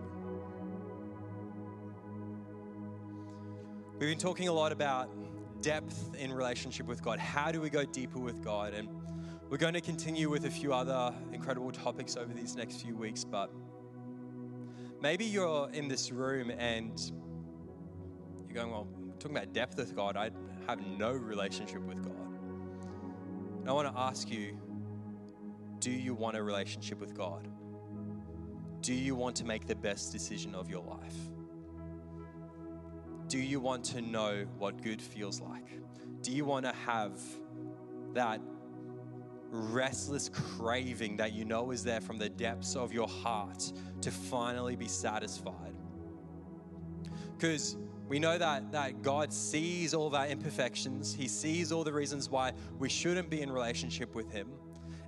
We've 3.99 4.09
been 4.09 4.17
talking 4.17 4.47
a 4.47 4.53
lot 4.53 4.71
about 4.71 5.09
depth 5.61 6.15
in 6.15 6.33
relationship 6.33 6.87
with 6.87 7.03
God. 7.03 7.19
How 7.19 7.51
do 7.51 7.61
we 7.61 7.69
go 7.69 7.85
deeper 7.85 8.19
with 8.19 8.43
God? 8.43 8.73
And 8.73 8.89
we're 9.49 9.57
going 9.57 9.75
to 9.75 9.81
continue 9.81 10.29
with 10.29 10.45
a 10.45 10.49
few 10.49 10.73
other 10.73 11.13
incredible 11.31 11.71
topics 11.71 12.17
over 12.17 12.33
these 12.33 12.55
next 12.55 12.81
few 12.81 12.95
weeks, 12.95 13.23
but 13.23 13.51
maybe 14.99 15.25
you're 15.25 15.69
in 15.71 15.87
this 15.87 16.11
room 16.11 16.49
and 16.49 16.99
you're 18.47 18.55
going, 18.55 18.71
Well, 18.71 18.87
talking 19.19 19.37
about 19.37 19.53
depth 19.53 19.77
with 19.77 19.95
God, 19.95 20.17
I 20.17 20.31
have 20.67 20.85
no 20.85 21.11
relationship 21.11 21.81
with 21.81 22.03
God. 22.03 22.39
And 23.61 23.69
I 23.69 23.73
want 23.73 23.93
to 23.93 23.97
ask 23.97 24.29
you 24.29 24.57
do 25.79 25.91
you 25.91 26.13
want 26.15 26.37
a 26.37 26.41
relationship 26.41 26.99
with 26.99 27.13
God? 27.13 27.47
Do 28.81 28.93
you 28.93 29.15
want 29.15 29.35
to 29.35 29.45
make 29.45 29.67
the 29.67 29.75
best 29.75 30.13
decision 30.13 30.55
of 30.55 30.69
your 30.69 30.81
life? 30.81 31.32
Do 33.33 33.39
you 33.39 33.59
want 33.59 33.83
to 33.85 34.01
know 34.03 34.45
what 34.59 34.83
good 34.83 35.01
feels 35.01 35.41
like? 35.41 35.65
Do 36.21 36.31
you 36.31 36.45
want 36.45 36.67
to 36.67 36.71
have 36.85 37.19
that 38.13 38.39
restless 39.49 40.29
craving 40.29 41.17
that 41.17 41.33
you 41.33 41.43
know 41.43 41.71
is 41.71 41.83
there 41.83 41.99
from 41.99 42.19
the 42.19 42.29
depths 42.29 42.75
of 42.75 42.93
your 42.93 43.07
heart 43.07 43.73
to 44.01 44.11
finally 44.11 44.75
be 44.75 44.87
satisfied? 44.87 45.73
Because 47.35 47.75
we 48.07 48.19
know 48.19 48.37
that, 48.37 48.71
that 48.71 49.01
God 49.01 49.33
sees 49.33 49.95
all 49.95 50.05
of 50.05 50.13
our 50.13 50.27
imperfections, 50.27 51.11
He 51.11 51.27
sees 51.27 51.71
all 51.71 51.83
the 51.83 51.91
reasons 51.91 52.29
why 52.29 52.51
we 52.77 52.87
shouldn't 52.87 53.31
be 53.31 53.41
in 53.41 53.51
relationship 53.51 54.13
with 54.13 54.31
Him. 54.31 54.51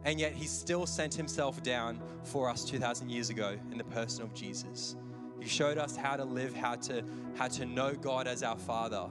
And 0.04 0.20
yet 0.20 0.34
he 0.34 0.46
still 0.46 0.88
sent 0.88 1.14
himself 1.14 1.62
down 1.62 2.00
for 2.24 2.50
us 2.50 2.64
2,000 2.66 3.10
years 3.10 3.30
ago 3.30 3.58
in 3.72 3.78
the 3.78 3.84
person 3.84 4.24
of 4.24 4.34
Jesus. 4.34 4.96
He 5.46 5.52
showed 5.52 5.78
us 5.78 5.96
how 5.96 6.16
to 6.16 6.24
live, 6.26 6.56
how 6.56 6.74
to, 6.74 7.04
how 7.36 7.48
to 7.50 7.68
know 7.68 7.94
God 7.94 8.28
as 8.28 8.42
our 8.42 8.58
Father. 8.58 9.06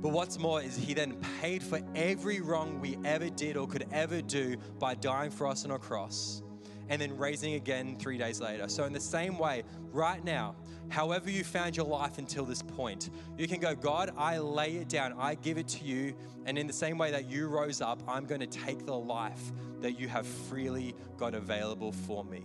But 0.00 0.08
what's 0.08 0.38
more 0.38 0.62
is 0.62 0.78
he 0.78 0.94
then 0.94 1.16
paid 1.42 1.62
for 1.62 1.78
every 1.94 2.40
wrong 2.40 2.80
we 2.80 2.96
ever 3.04 3.28
did 3.28 3.58
or 3.58 3.68
could 3.68 3.86
ever 3.92 4.22
do 4.22 4.56
by 4.78 4.94
dying 4.94 5.30
for 5.30 5.46
us 5.46 5.66
on 5.66 5.70
a 5.72 5.78
cross 5.78 6.42
and 6.88 7.02
then 7.02 7.18
raising 7.18 7.52
again 7.52 7.96
three 7.98 8.16
days 8.16 8.40
later. 8.40 8.66
So, 8.66 8.84
in 8.84 8.94
the 8.94 9.00
same 9.00 9.36
way, 9.36 9.64
right 9.92 10.24
now, 10.24 10.56
however 10.88 11.30
you 11.30 11.44
found 11.44 11.76
your 11.76 11.84
life 11.84 12.16
until 12.16 12.46
this 12.46 12.62
point, 12.62 13.10
you 13.36 13.46
can 13.46 13.60
go, 13.60 13.74
God, 13.74 14.10
I 14.16 14.38
lay 14.38 14.76
it 14.76 14.88
down, 14.88 15.14
I 15.18 15.34
give 15.34 15.58
it 15.58 15.68
to 15.68 15.84
you. 15.84 16.14
And 16.46 16.56
in 16.56 16.66
the 16.66 16.72
same 16.72 16.96
way 16.96 17.10
that 17.10 17.28
you 17.28 17.46
rose 17.48 17.82
up, 17.82 18.02
I'm 18.08 18.24
going 18.24 18.40
to 18.40 18.46
take 18.46 18.86
the 18.86 18.96
life 18.96 19.52
that 19.82 20.00
you 20.00 20.08
have 20.08 20.26
freely 20.26 20.94
got 21.18 21.34
available 21.34 21.92
for 21.92 22.24
me. 22.24 22.42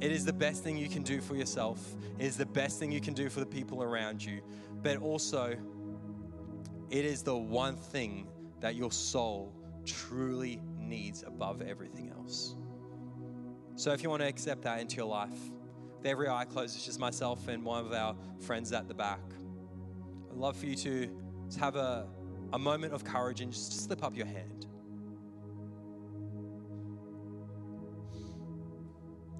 It 0.00 0.12
is 0.12 0.24
the 0.24 0.32
best 0.32 0.62
thing 0.62 0.76
you 0.76 0.88
can 0.88 1.02
do 1.02 1.20
for 1.20 1.34
yourself. 1.34 1.94
It 2.18 2.26
is 2.26 2.36
the 2.36 2.46
best 2.46 2.78
thing 2.78 2.92
you 2.92 3.00
can 3.00 3.14
do 3.14 3.28
for 3.28 3.40
the 3.40 3.46
people 3.46 3.82
around 3.82 4.24
you. 4.24 4.40
But 4.82 4.98
also, 4.98 5.56
it 6.90 7.04
is 7.04 7.22
the 7.22 7.36
one 7.36 7.76
thing 7.76 8.28
that 8.60 8.76
your 8.76 8.92
soul 8.92 9.52
truly 9.84 10.60
needs 10.78 11.24
above 11.24 11.62
everything 11.62 12.10
else. 12.10 12.54
So 13.74 13.92
if 13.92 14.02
you 14.02 14.10
want 14.10 14.22
to 14.22 14.28
accept 14.28 14.62
that 14.62 14.80
into 14.80 14.96
your 14.96 15.06
life, 15.06 15.38
with 15.96 16.06
every 16.06 16.28
eye 16.28 16.44
closed, 16.44 16.76
it's 16.76 16.86
just 16.86 17.00
myself 17.00 17.48
and 17.48 17.64
one 17.64 17.84
of 17.84 17.92
our 17.92 18.14
friends 18.38 18.72
at 18.72 18.86
the 18.86 18.94
back. 18.94 19.20
I'd 20.30 20.36
love 20.36 20.56
for 20.56 20.66
you 20.66 20.76
to 20.76 21.10
have 21.58 21.74
a, 21.74 22.06
a 22.52 22.58
moment 22.58 22.94
of 22.94 23.04
courage 23.04 23.40
and 23.40 23.52
just 23.52 23.84
slip 23.84 24.04
up 24.04 24.16
your 24.16 24.26
hand. 24.26 24.67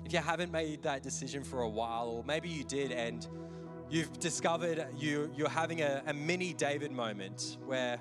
If 0.08 0.14
you 0.14 0.20
haven't 0.20 0.50
made 0.50 0.84
that 0.84 1.02
decision 1.02 1.44
for 1.44 1.60
a 1.60 1.68
while, 1.68 2.08
or 2.08 2.24
maybe 2.24 2.48
you 2.48 2.64
did 2.64 2.92
and 2.92 3.28
you've 3.90 4.18
discovered 4.18 4.86
you, 4.96 5.30
you're 5.36 5.50
having 5.50 5.82
a, 5.82 6.02
a 6.06 6.14
mini 6.14 6.54
David 6.54 6.92
moment 6.92 7.58
where 7.66 8.00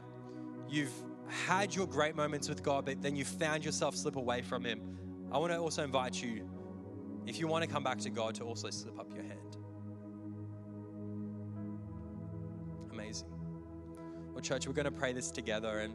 you've 0.70 0.94
had 1.28 1.76
your 1.76 1.86
great 1.86 2.16
moments 2.16 2.48
with 2.48 2.64
God, 2.64 2.86
but 2.86 3.02
then 3.02 3.18
you 3.18 3.26
found 3.26 3.66
yourself 3.66 3.94
slip 3.94 4.16
away 4.16 4.42
from 4.42 4.64
Him, 4.64 4.98
I 5.34 5.38
want 5.38 5.52
to 5.52 5.58
also 5.58 5.84
invite 5.84 6.24
you, 6.24 6.50
if 7.26 7.40
you 7.40 7.48
want 7.50 7.66
to 7.66 7.70
come 7.70 7.84
back 7.84 7.98
to 7.98 8.10
God, 8.10 8.36
to 8.36 8.46
also 8.46 8.70
slip 8.70 8.98
up 8.98 9.14
your 9.14 9.24
hand. 9.24 9.58
Amazing. 12.90 13.28
Well, 14.32 14.40
church, 14.40 14.66
we're 14.66 14.72
going 14.72 14.86
to 14.86 14.92
pray 14.92 15.12
this 15.12 15.30
together. 15.30 15.80
And 15.80 15.94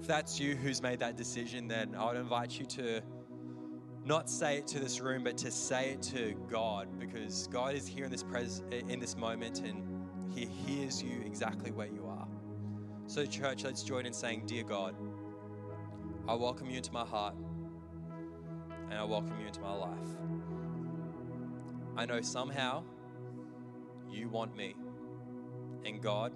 if 0.00 0.06
that's 0.06 0.40
you 0.40 0.56
who's 0.56 0.80
made 0.80 1.00
that 1.00 1.18
decision, 1.18 1.68
then 1.68 1.94
I 1.94 2.06
would 2.06 2.16
invite 2.16 2.58
you 2.58 2.64
to 2.64 3.02
not 4.04 4.30
say 4.30 4.56
it 4.56 4.66
to 4.68 4.80
this 4.80 5.00
room, 5.00 5.24
but 5.24 5.36
to 5.38 5.50
say 5.50 5.90
it 5.90 6.02
to 6.02 6.34
God, 6.50 6.88
because 6.98 7.48
God 7.48 7.74
is 7.74 7.86
here 7.86 8.04
in 8.06 8.10
this 8.10 8.22
pres- 8.22 8.62
in 8.70 8.98
this 8.98 9.16
moment, 9.16 9.60
and 9.60 9.82
He 10.34 10.46
hears 10.46 11.02
you 11.02 11.22
exactly 11.24 11.70
where 11.70 11.88
you 11.88 12.06
are. 12.06 12.28
So, 13.06 13.26
church, 13.26 13.64
let's 13.64 13.82
join 13.82 14.06
in 14.06 14.12
saying, 14.12 14.44
Dear 14.46 14.64
God, 14.64 14.94
I 16.26 16.34
welcome 16.34 16.70
you 16.70 16.76
into 16.76 16.92
my 16.92 17.04
heart 17.04 17.34
and 18.90 18.98
I 18.98 19.04
welcome 19.04 19.38
you 19.40 19.46
into 19.46 19.60
my 19.60 19.72
life. 19.72 20.08
I 21.96 22.06
know 22.06 22.20
somehow 22.20 22.82
you 24.10 24.28
want 24.28 24.56
me, 24.56 24.74
and 25.84 26.02
God, 26.02 26.32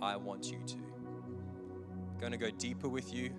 I 0.00 0.16
want 0.16 0.50
you 0.50 0.58
to. 0.66 0.76
I'm 0.76 2.18
going 2.18 2.32
too 2.32 2.38
go 2.38 2.50
deeper 2.50 2.88
with 2.88 3.14
you 3.14 3.30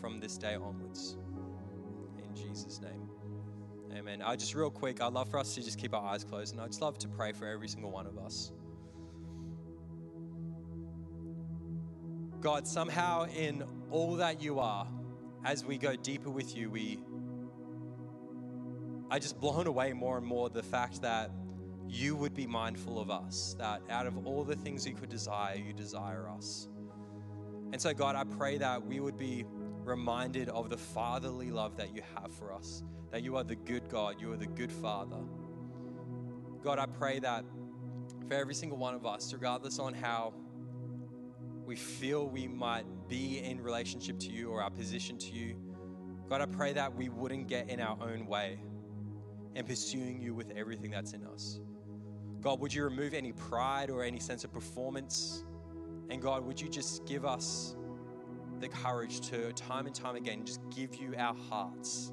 from 0.00 0.20
this 0.20 0.36
day 0.36 0.54
onwards. 0.56 1.16
In 2.30 2.48
Jesus' 2.48 2.80
name. 2.80 3.08
Amen. 3.96 4.22
I 4.22 4.36
just 4.36 4.54
real 4.54 4.70
quick, 4.70 5.02
I'd 5.02 5.12
love 5.12 5.28
for 5.30 5.38
us 5.38 5.54
to 5.56 5.62
just 5.62 5.78
keep 5.78 5.94
our 5.94 6.04
eyes 6.04 6.22
closed, 6.22 6.54
and 6.54 6.62
I'd 6.62 6.68
just 6.68 6.80
love 6.80 6.98
to 6.98 7.08
pray 7.08 7.32
for 7.32 7.46
every 7.46 7.68
single 7.68 7.90
one 7.90 8.06
of 8.06 8.18
us. 8.18 8.52
God, 12.40 12.66
somehow 12.66 13.26
in 13.26 13.64
all 13.90 14.14
that 14.16 14.40
you 14.40 14.60
are, 14.60 14.86
as 15.44 15.64
we 15.64 15.76
go 15.76 15.96
deeper 15.96 16.30
with 16.30 16.56
you, 16.56 16.70
we 16.70 17.00
I 19.10 19.18
just 19.18 19.40
blown 19.40 19.66
away 19.66 19.92
more 19.92 20.18
and 20.18 20.26
more 20.26 20.48
the 20.48 20.62
fact 20.62 21.02
that 21.02 21.32
you 21.88 22.14
would 22.14 22.32
be 22.32 22.46
mindful 22.46 23.00
of 23.00 23.10
us, 23.10 23.56
that 23.58 23.82
out 23.90 24.06
of 24.06 24.24
all 24.24 24.44
the 24.44 24.54
things 24.54 24.86
you 24.86 24.94
could 24.94 25.08
desire, 25.08 25.56
you 25.56 25.72
desire 25.72 26.28
us. 26.28 26.68
And 27.72 27.82
so, 27.82 27.92
God, 27.92 28.14
I 28.14 28.22
pray 28.22 28.58
that 28.58 28.86
we 28.86 29.00
would 29.00 29.18
be 29.18 29.44
reminded 29.90 30.48
of 30.48 30.70
the 30.70 30.76
fatherly 30.76 31.50
love 31.50 31.76
that 31.76 31.94
you 31.94 32.02
have 32.14 32.32
for 32.32 32.52
us, 32.52 32.84
that 33.10 33.22
you 33.22 33.36
are 33.36 33.44
the 33.44 33.56
good 33.56 33.88
God, 33.88 34.20
you 34.20 34.32
are 34.32 34.36
the 34.36 34.46
good 34.46 34.70
Father. 34.70 35.18
God, 36.62 36.78
I 36.78 36.86
pray 36.86 37.18
that 37.18 37.44
for 38.28 38.34
every 38.34 38.54
single 38.54 38.78
one 38.78 38.94
of 38.94 39.04
us, 39.04 39.32
regardless 39.32 39.78
on 39.78 39.92
how 39.92 40.32
we 41.64 41.74
feel 41.74 42.28
we 42.28 42.46
might 42.46 42.84
be 43.08 43.40
in 43.40 43.60
relationship 43.60 44.18
to 44.20 44.30
you 44.30 44.50
or 44.50 44.62
our 44.62 44.70
position 44.70 45.18
to 45.18 45.32
you. 45.32 45.56
God, 46.28 46.40
I 46.40 46.46
pray 46.46 46.72
that 46.72 46.94
we 46.94 47.08
wouldn't 47.08 47.48
get 47.48 47.68
in 47.68 47.80
our 47.80 47.98
own 48.00 48.26
way 48.26 48.60
and 49.56 49.66
pursuing 49.66 50.22
you 50.22 50.34
with 50.34 50.52
everything 50.56 50.92
that's 50.92 51.12
in 51.12 51.24
us. 51.26 51.58
God, 52.40 52.60
would 52.60 52.72
you 52.72 52.84
remove 52.84 53.14
any 53.14 53.32
pride 53.32 53.90
or 53.90 54.04
any 54.04 54.20
sense 54.20 54.44
of 54.44 54.52
performance? 54.52 55.44
And 56.08 56.22
God, 56.22 56.44
would 56.44 56.60
you 56.60 56.68
just 56.68 57.04
give 57.06 57.24
us 57.24 57.74
the 58.60 58.68
courage 58.68 59.20
to, 59.30 59.52
time 59.54 59.86
and 59.86 59.94
time 59.94 60.16
again, 60.16 60.44
just 60.44 60.60
give 60.70 60.94
you 60.96 61.14
our 61.16 61.34
hearts 61.48 62.12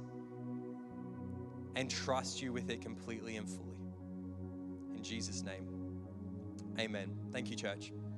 and 1.75 1.89
trust 1.89 2.41
you 2.41 2.51
with 2.53 2.69
it 2.69 2.81
completely 2.81 3.35
and 3.37 3.47
fully. 3.47 3.77
In 4.95 5.03
Jesus' 5.03 5.43
name, 5.43 5.67
amen. 6.79 7.11
Thank 7.31 7.49
you, 7.49 7.55
church. 7.55 7.91